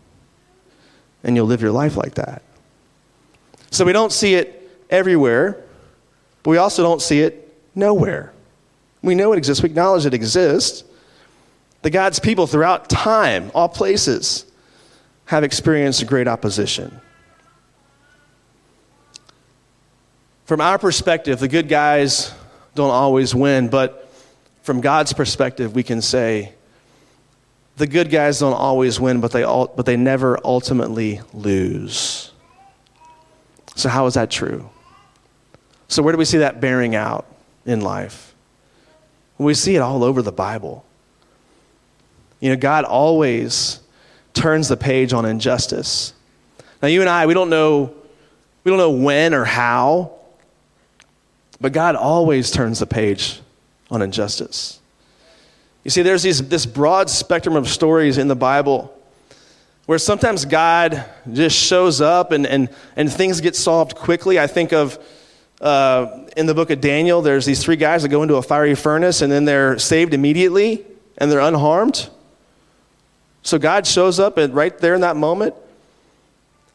And 1.22 1.36
you'll 1.36 1.46
live 1.46 1.62
your 1.62 1.72
life 1.72 1.96
like 1.96 2.14
that. 2.14 2.42
So 3.70 3.84
we 3.84 3.92
don't 3.92 4.12
see 4.12 4.34
it 4.34 4.70
everywhere, 4.90 5.64
but 6.42 6.50
we 6.50 6.56
also 6.56 6.82
don't 6.82 7.02
see 7.02 7.20
it 7.20 7.54
nowhere. 7.74 8.32
We 9.02 9.14
know 9.14 9.32
it 9.32 9.36
exists, 9.36 9.62
we 9.62 9.68
acknowledge 9.68 10.06
it 10.06 10.14
exists. 10.14 10.84
The 11.82 11.90
God's 11.90 12.18
people 12.18 12.46
throughout 12.46 12.88
time, 12.88 13.50
all 13.54 13.68
places, 13.68 14.45
have 15.26 15.44
experienced 15.44 16.06
great 16.06 16.28
opposition. 16.28 17.00
From 20.44 20.60
our 20.60 20.78
perspective, 20.78 21.40
the 21.40 21.48
good 21.48 21.68
guys 21.68 22.32
don't 22.74 22.90
always 22.90 23.34
win, 23.34 23.68
but 23.68 24.08
from 24.62 24.80
God's 24.80 25.12
perspective, 25.12 25.74
we 25.74 25.82
can 25.82 26.00
say 26.00 26.52
the 27.76 27.86
good 27.86 28.10
guys 28.10 28.38
don't 28.38 28.54
always 28.54 28.98
win, 29.00 29.20
but 29.20 29.32
they, 29.32 29.42
all, 29.42 29.66
but 29.66 29.84
they 29.84 29.96
never 29.96 30.38
ultimately 30.44 31.20
lose. 31.34 32.30
So, 33.74 33.88
how 33.88 34.06
is 34.06 34.14
that 34.14 34.30
true? 34.30 34.70
So, 35.88 36.02
where 36.02 36.12
do 36.12 36.18
we 36.18 36.24
see 36.24 36.38
that 36.38 36.60
bearing 36.60 36.94
out 36.94 37.26
in 37.66 37.80
life? 37.80 38.34
We 39.38 39.54
see 39.54 39.76
it 39.76 39.80
all 39.80 40.02
over 40.02 40.22
the 40.22 40.32
Bible. 40.32 40.84
You 42.40 42.50
know, 42.50 42.56
God 42.56 42.84
always 42.84 43.80
turns 44.36 44.68
the 44.68 44.76
page 44.76 45.12
on 45.12 45.24
injustice. 45.24 46.12
Now, 46.82 46.88
you 46.88 47.00
and 47.00 47.10
I, 47.10 47.26
we 47.26 47.34
don't 47.34 47.50
know, 47.50 47.92
we 48.62 48.70
don't 48.70 48.78
know 48.78 48.90
when 48.90 49.34
or 49.34 49.44
how, 49.44 50.12
but 51.60 51.72
God 51.72 51.96
always 51.96 52.50
turns 52.50 52.78
the 52.78 52.86
page 52.86 53.40
on 53.90 54.02
injustice. 54.02 54.78
You 55.82 55.90
see, 55.90 56.02
there's 56.02 56.22
these, 56.22 56.46
this 56.48 56.66
broad 56.66 57.08
spectrum 57.08 57.56
of 57.56 57.68
stories 57.68 58.18
in 58.18 58.28
the 58.28 58.36
Bible 58.36 58.92
where 59.86 59.98
sometimes 59.98 60.44
God 60.44 61.04
just 61.32 61.56
shows 61.56 62.00
up 62.00 62.32
and, 62.32 62.46
and, 62.46 62.68
and 62.96 63.10
things 63.10 63.40
get 63.40 63.56
solved 63.56 63.94
quickly. 63.94 64.38
I 64.38 64.48
think 64.48 64.72
of 64.72 64.98
uh, 65.60 66.26
in 66.36 66.46
the 66.46 66.54
book 66.54 66.70
of 66.70 66.80
Daniel, 66.80 67.22
there's 67.22 67.46
these 67.46 67.62
three 67.62 67.76
guys 67.76 68.02
that 68.02 68.08
go 68.08 68.22
into 68.22 68.34
a 68.34 68.42
fiery 68.42 68.74
furnace 68.74 69.22
and 69.22 69.32
then 69.32 69.44
they're 69.44 69.78
saved 69.78 70.12
immediately 70.12 70.84
and 71.18 71.30
they're 71.30 71.40
unharmed. 71.40 72.10
So 73.46 73.60
God 73.60 73.86
shows 73.86 74.18
up 74.18 74.38
and 74.38 74.52
right 74.52 74.76
there 74.76 74.96
in 74.96 75.02
that 75.02 75.14
moment. 75.14 75.54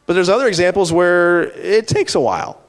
But 0.06 0.14
there's 0.14 0.30
other 0.30 0.48
examples 0.48 0.92
where 0.94 1.44
it 1.44 1.86
takes 1.86 2.16
a 2.16 2.20
while. 2.20 2.62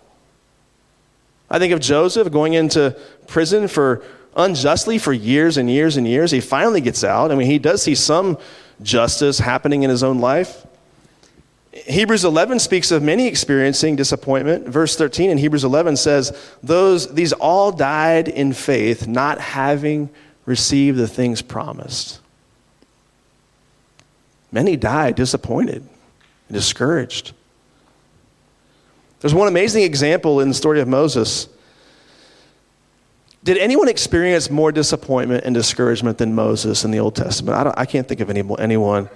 I 1.49 1.61
think 1.61 1.73
of 1.73 1.79
Joseph 1.79 2.33
going 2.33 2.55
into 2.55 2.99
prison 3.29 3.69
for 3.69 4.03
unjustly 4.35 4.99
for 4.99 5.13
years 5.13 5.57
and 5.57 5.71
years 5.71 5.97
and 5.97 6.09
years. 6.09 6.33
He 6.33 6.41
finally 6.41 6.81
gets 6.81 7.05
out. 7.05 7.31
I 7.31 7.37
mean, 7.37 7.47
he 7.47 7.61
does 7.61 7.81
see 7.81 7.95
some 7.95 8.39
justice 8.83 9.39
happening 9.39 9.85
in 9.85 9.91
his 9.91 10.03
own 10.03 10.19
life. 10.19 10.67
Hebrews 11.73 12.25
11 12.25 12.59
speaks 12.59 12.91
of 12.91 13.05
many 13.05 13.29
experiencing 13.29 13.95
disappointment. 13.95 14.67
Verse 14.67 14.97
13 14.97 15.31
in 15.31 15.39
Hebrews 15.39 15.63
11 15.63 15.97
says, 15.97 16.37
Those, 16.61 17.15
These 17.15 17.33
all 17.35 17.71
died 17.71 18.27
in 18.27 18.53
faith, 18.53 19.07
not 19.07 19.41
having 19.41 20.11
received 20.45 20.99
the 20.99 21.07
things 21.07 21.41
promised. 21.41 22.22
Many 24.53 24.77
died 24.77 25.17
disappointed 25.17 25.83
and 26.49 26.55
discouraged. 26.55 27.33
There's 29.21 29.35
one 29.35 29.49
amazing 29.49 29.83
example 29.85 30.41
in 30.41 30.49
the 30.49 30.55
story 30.55 30.81
of 30.81 30.89
Moses. 30.89 31.49
Did 33.45 33.59
anyone 33.59 33.89
experience 33.89 34.51
more 34.51 34.71
disappointment 34.71 35.45
and 35.45 35.55
discouragement 35.55 36.19
than 36.19 36.35
Moses 36.35 36.85
in 36.85 36.91
the 36.91 37.01
Old 37.01 37.17
Testament? 37.17 37.57
I, 37.57 37.83
I 37.83 37.87
can't 37.87 38.07
think 38.07 38.21
of 38.21 38.31
any, 38.31 38.45
anyone. 38.59 39.09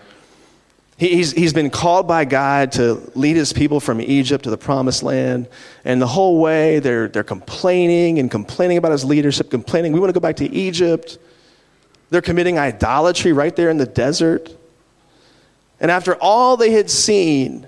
He, 0.97 1.09
he's, 1.09 1.33
he's 1.33 1.53
been 1.53 1.71
called 1.71 2.09
by 2.09 2.25
God 2.25 2.73
to 2.73 2.95
lead 3.15 3.37
his 3.37 3.53
people 3.53 3.81
from 3.81 4.01
Egypt 4.01 4.45
to 4.45 4.51
the 4.51 4.57
promised 4.57 5.03
land. 5.03 5.49
And 5.85 6.01
the 6.01 6.07
whole 6.07 6.41
way, 6.41 6.79
they're, 6.79 7.09
they're 7.09 7.23
complaining 7.23 8.19
and 8.19 8.31
complaining 8.31 8.79
about 8.79 8.93
his 8.93 9.05
leadership, 9.05 9.51
complaining, 9.51 9.93
we 9.93 10.01
want 10.01 10.09
to 10.09 10.15
go 10.15 10.21
back 10.21 10.37
to 10.37 10.51
Egypt. 10.51 11.19
They're 12.11 12.23
committing 12.23 12.59
idolatry 12.59 13.33
right 13.33 13.55
there 13.55 13.69
in 13.69 13.77
the 13.77 13.87
desert. 13.87 14.56
And 15.81 15.91
after 15.91 16.15
all 16.17 16.57
they 16.57 16.71
had 16.71 16.91
seen 16.91 17.67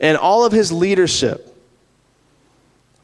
and 0.00 0.16
all 0.16 0.44
of 0.44 0.52
his 0.52 0.72
leadership, 0.72 1.54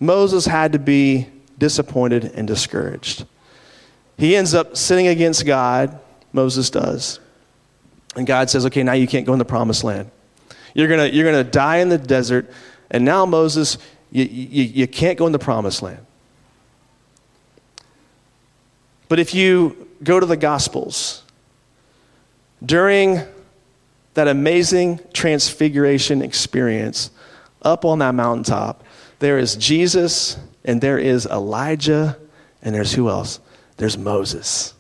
Moses 0.01 0.47
had 0.47 0.73
to 0.73 0.79
be 0.79 1.29
disappointed 1.59 2.33
and 2.35 2.47
discouraged. 2.47 3.25
He 4.17 4.37
ends 4.37 4.55
up 4.55 4.77
sinning 4.77 5.07
against 5.07 5.47
God, 5.47 5.99
Moses 6.33 6.71
does. 6.71 7.21
And 8.17 8.27
God 8.27 8.51
says, 8.51 8.67
okay, 8.67 8.83
now 8.83 8.93
you 8.93 9.07
can't 9.07 9.27
go 9.27 9.33
in 9.33 9.39
the 9.39 9.45
promised 9.45 9.85
land. 9.85 10.11
You're 10.75 10.89
going 10.89 11.01
to 11.01 11.15
you're 11.15 11.31
gonna 11.31 11.45
die 11.45 11.79
in 11.79 11.89
the 11.89 11.99
desert. 11.99 12.51
And 12.91 13.05
now, 13.05 13.25
Moses, 13.25 13.79
you, 14.11 14.25
you, 14.25 14.65
you 14.65 14.87
can't 14.87 15.19
go 15.19 15.27
in 15.27 15.33
the 15.33 15.39
promised 15.39 15.83
land. 15.83 16.05
But 19.09 19.19
if 19.19 19.35
you 19.35 19.89
go 20.03 20.21
to 20.21 20.27
the 20.27 20.37
Gospels, 20.37 21.23
during 22.65 23.21
that 24.15 24.29
amazing 24.29 25.01
transfiguration 25.13 26.23
experience 26.23 27.11
up 27.63 27.85
on 27.85 28.01
that 28.01 28.15
mountaintop, 28.15 28.85
there 29.19 29.39
is 29.39 29.57
Jesus 29.57 30.37
and 30.65 30.81
there 30.81 30.99
is 30.99 31.27
Elijah 31.27 32.19
and 32.63 32.75
there's 32.75 32.93
who 32.93 33.09
else? 33.09 33.41
There's 33.77 33.97
Moses. 33.97 34.75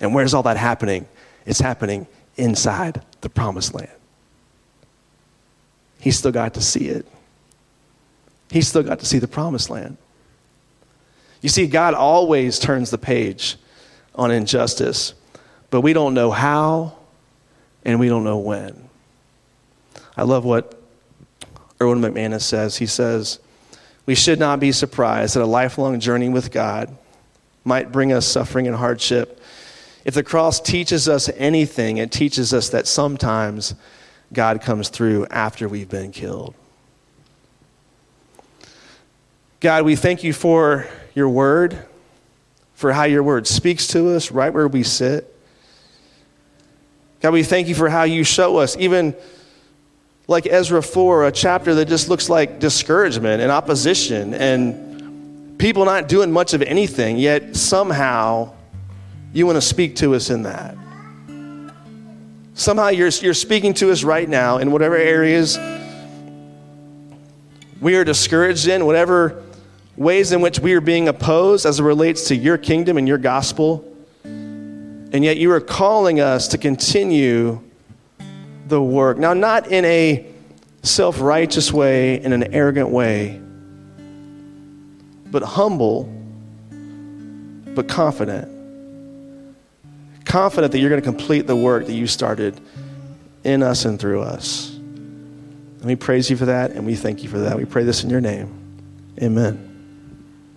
And 0.00 0.14
where's 0.14 0.34
all 0.34 0.42
that 0.44 0.56
happening? 0.56 1.06
It's 1.44 1.60
happening 1.60 2.06
inside 2.36 3.02
the 3.20 3.28
promised 3.28 3.74
land. 3.74 3.90
He 6.00 6.10
still 6.10 6.32
got 6.32 6.54
to 6.54 6.60
see 6.60 6.88
it. 6.88 7.06
He 8.50 8.60
still 8.60 8.82
got 8.82 9.00
to 9.00 9.06
see 9.06 9.18
the 9.18 9.28
promised 9.28 9.70
land. 9.70 9.96
You 11.40 11.48
see, 11.48 11.66
God 11.66 11.94
always 11.94 12.58
turns 12.58 12.90
the 12.90 12.98
page 12.98 13.56
on 14.14 14.30
injustice, 14.30 15.14
but 15.70 15.80
we 15.80 15.92
don't 15.92 16.14
know 16.14 16.30
how 16.30 16.96
and 17.86 17.98
we 17.98 18.10
don't 18.10 18.24
know 18.24 18.36
when. 18.36 18.90
I 20.14 20.24
love 20.24 20.44
what 20.44 20.78
Erwin 21.80 22.00
McManus 22.00 22.42
says. 22.42 22.76
He 22.76 22.86
says, 22.86 23.38
We 24.04 24.14
should 24.14 24.38
not 24.38 24.60
be 24.60 24.72
surprised 24.72 25.36
that 25.36 25.42
a 25.42 25.46
lifelong 25.46 26.00
journey 26.00 26.28
with 26.28 26.50
God 26.50 26.94
might 27.64 27.90
bring 27.90 28.12
us 28.12 28.26
suffering 28.26 28.66
and 28.66 28.76
hardship 28.76 29.40
if 30.06 30.14
the 30.14 30.22
cross 30.22 30.60
teaches 30.60 31.08
us 31.08 31.28
anything, 31.30 31.96
it 31.96 32.12
teaches 32.12 32.54
us 32.54 32.68
that 32.68 32.86
sometimes 32.86 33.74
God 34.32 34.62
comes 34.62 34.88
through 34.88 35.26
after 35.32 35.68
we've 35.68 35.88
been 35.88 36.12
killed. 36.12 36.54
God, 39.58 39.84
we 39.84 39.96
thank 39.96 40.22
you 40.22 40.32
for 40.32 40.86
your 41.16 41.28
word, 41.28 41.76
for 42.76 42.92
how 42.92 43.02
your 43.02 43.24
word 43.24 43.48
speaks 43.48 43.88
to 43.88 44.10
us 44.10 44.30
right 44.30 44.54
where 44.54 44.68
we 44.68 44.84
sit. 44.84 45.35
God, 47.26 47.32
we 47.32 47.42
thank 47.42 47.66
you 47.66 47.74
for 47.74 47.88
how 47.88 48.04
you 48.04 48.22
show 48.22 48.58
us, 48.58 48.76
even 48.78 49.12
like 50.28 50.46
Ezra 50.46 50.80
4, 50.80 51.26
a 51.26 51.32
chapter 51.32 51.74
that 51.74 51.88
just 51.88 52.08
looks 52.08 52.30
like 52.30 52.60
discouragement 52.60 53.42
and 53.42 53.50
opposition 53.50 54.32
and 54.32 55.58
people 55.58 55.84
not 55.84 56.06
doing 56.06 56.30
much 56.30 56.54
of 56.54 56.62
anything, 56.62 57.16
yet 57.16 57.56
somehow 57.56 58.54
you 59.32 59.44
want 59.44 59.56
to 59.56 59.60
speak 59.60 59.96
to 59.96 60.14
us 60.14 60.30
in 60.30 60.44
that. 60.44 60.76
Somehow 62.54 62.90
you're, 62.90 63.08
you're 63.08 63.34
speaking 63.34 63.74
to 63.74 63.90
us 63.90 64.04
right 64.04 64.28
now 64.28 64.58
in 64.58 64.70
whatever 64.70 64.94
areas 64.94 65.58
we 67.80 67.96
are 67.96 68.04
discouraged 68.04 68.68
in, 68.68 68.86
whatever 68.86 69.42
ways 69.96 70.30
in 70.30 70.40
which 70.42 70.60
we 70.60 70.74
are 70.74 70.80
being 70.80 71.08
opposed 71.08 71.66
as 71.66 71.80
it 71.80 71.82
relates 71.82 72.28
to 72.28 72.36
your 72.36 72.56
kingdom 72.56 72.96
and 72.96 73.08
your 73.08 73.18
gospel. 73.18 73.95
And 75.12 75.24
yet 75.24 75.36
you 75.36 75.52
are 75.52 75.60
calling 75.60 76.20
us 76.20 76.48
to 76.48 76.58
continue 76.58 77.62
the 78.68 78.82
work. 78.82 79.18
Now, 79.18 79.34
not 79.34 79.68
in 79.68 79.84
a 79.84 80.26
self 80.82 81.20
righteous 81.20 81.72
way, 81.72 82.20
in 82.20 82.32
an 82.32 82.52
arrogant 82.54 82.90
way, 82.90 83.40
but 85.30 85.42
humble, 85.42 86.04
but 87.74 87.88
confident 87.88 88.56
confident 90.26 90.72
that 90.72 90.80
you're 90.80 90.90
going 90.90 91.00
to 91.00 91.08
complete 91.08 91.46
the 91.46 91.56
work 91.56 91.86
that 91.86 91.94
you 91.94 92.06
started 92.06 92.60
in 93.44 93.62
us 93.62 93.86
and 93.86 93.98
through 93.98 94.20
us. 94.20 94.74
And 94.74 95.84
we 95.84 95.96
praise 95.96 96.28
you 96.28 96.36
for 96.36 96.46
that 96.46 96.72
and 96.72 96.84
we 96.84 96.94
thank 96.94 97.22
you 97.22 97.30
for 97.30 97.38
that. 97.38 97.56
We 97.56 97.64
pray 97.64 97.84
this 97.84 98.04
in 98.04 98.10
your 98.10 98.20
name. 98.20 98.52
Amen. 99.22 99.65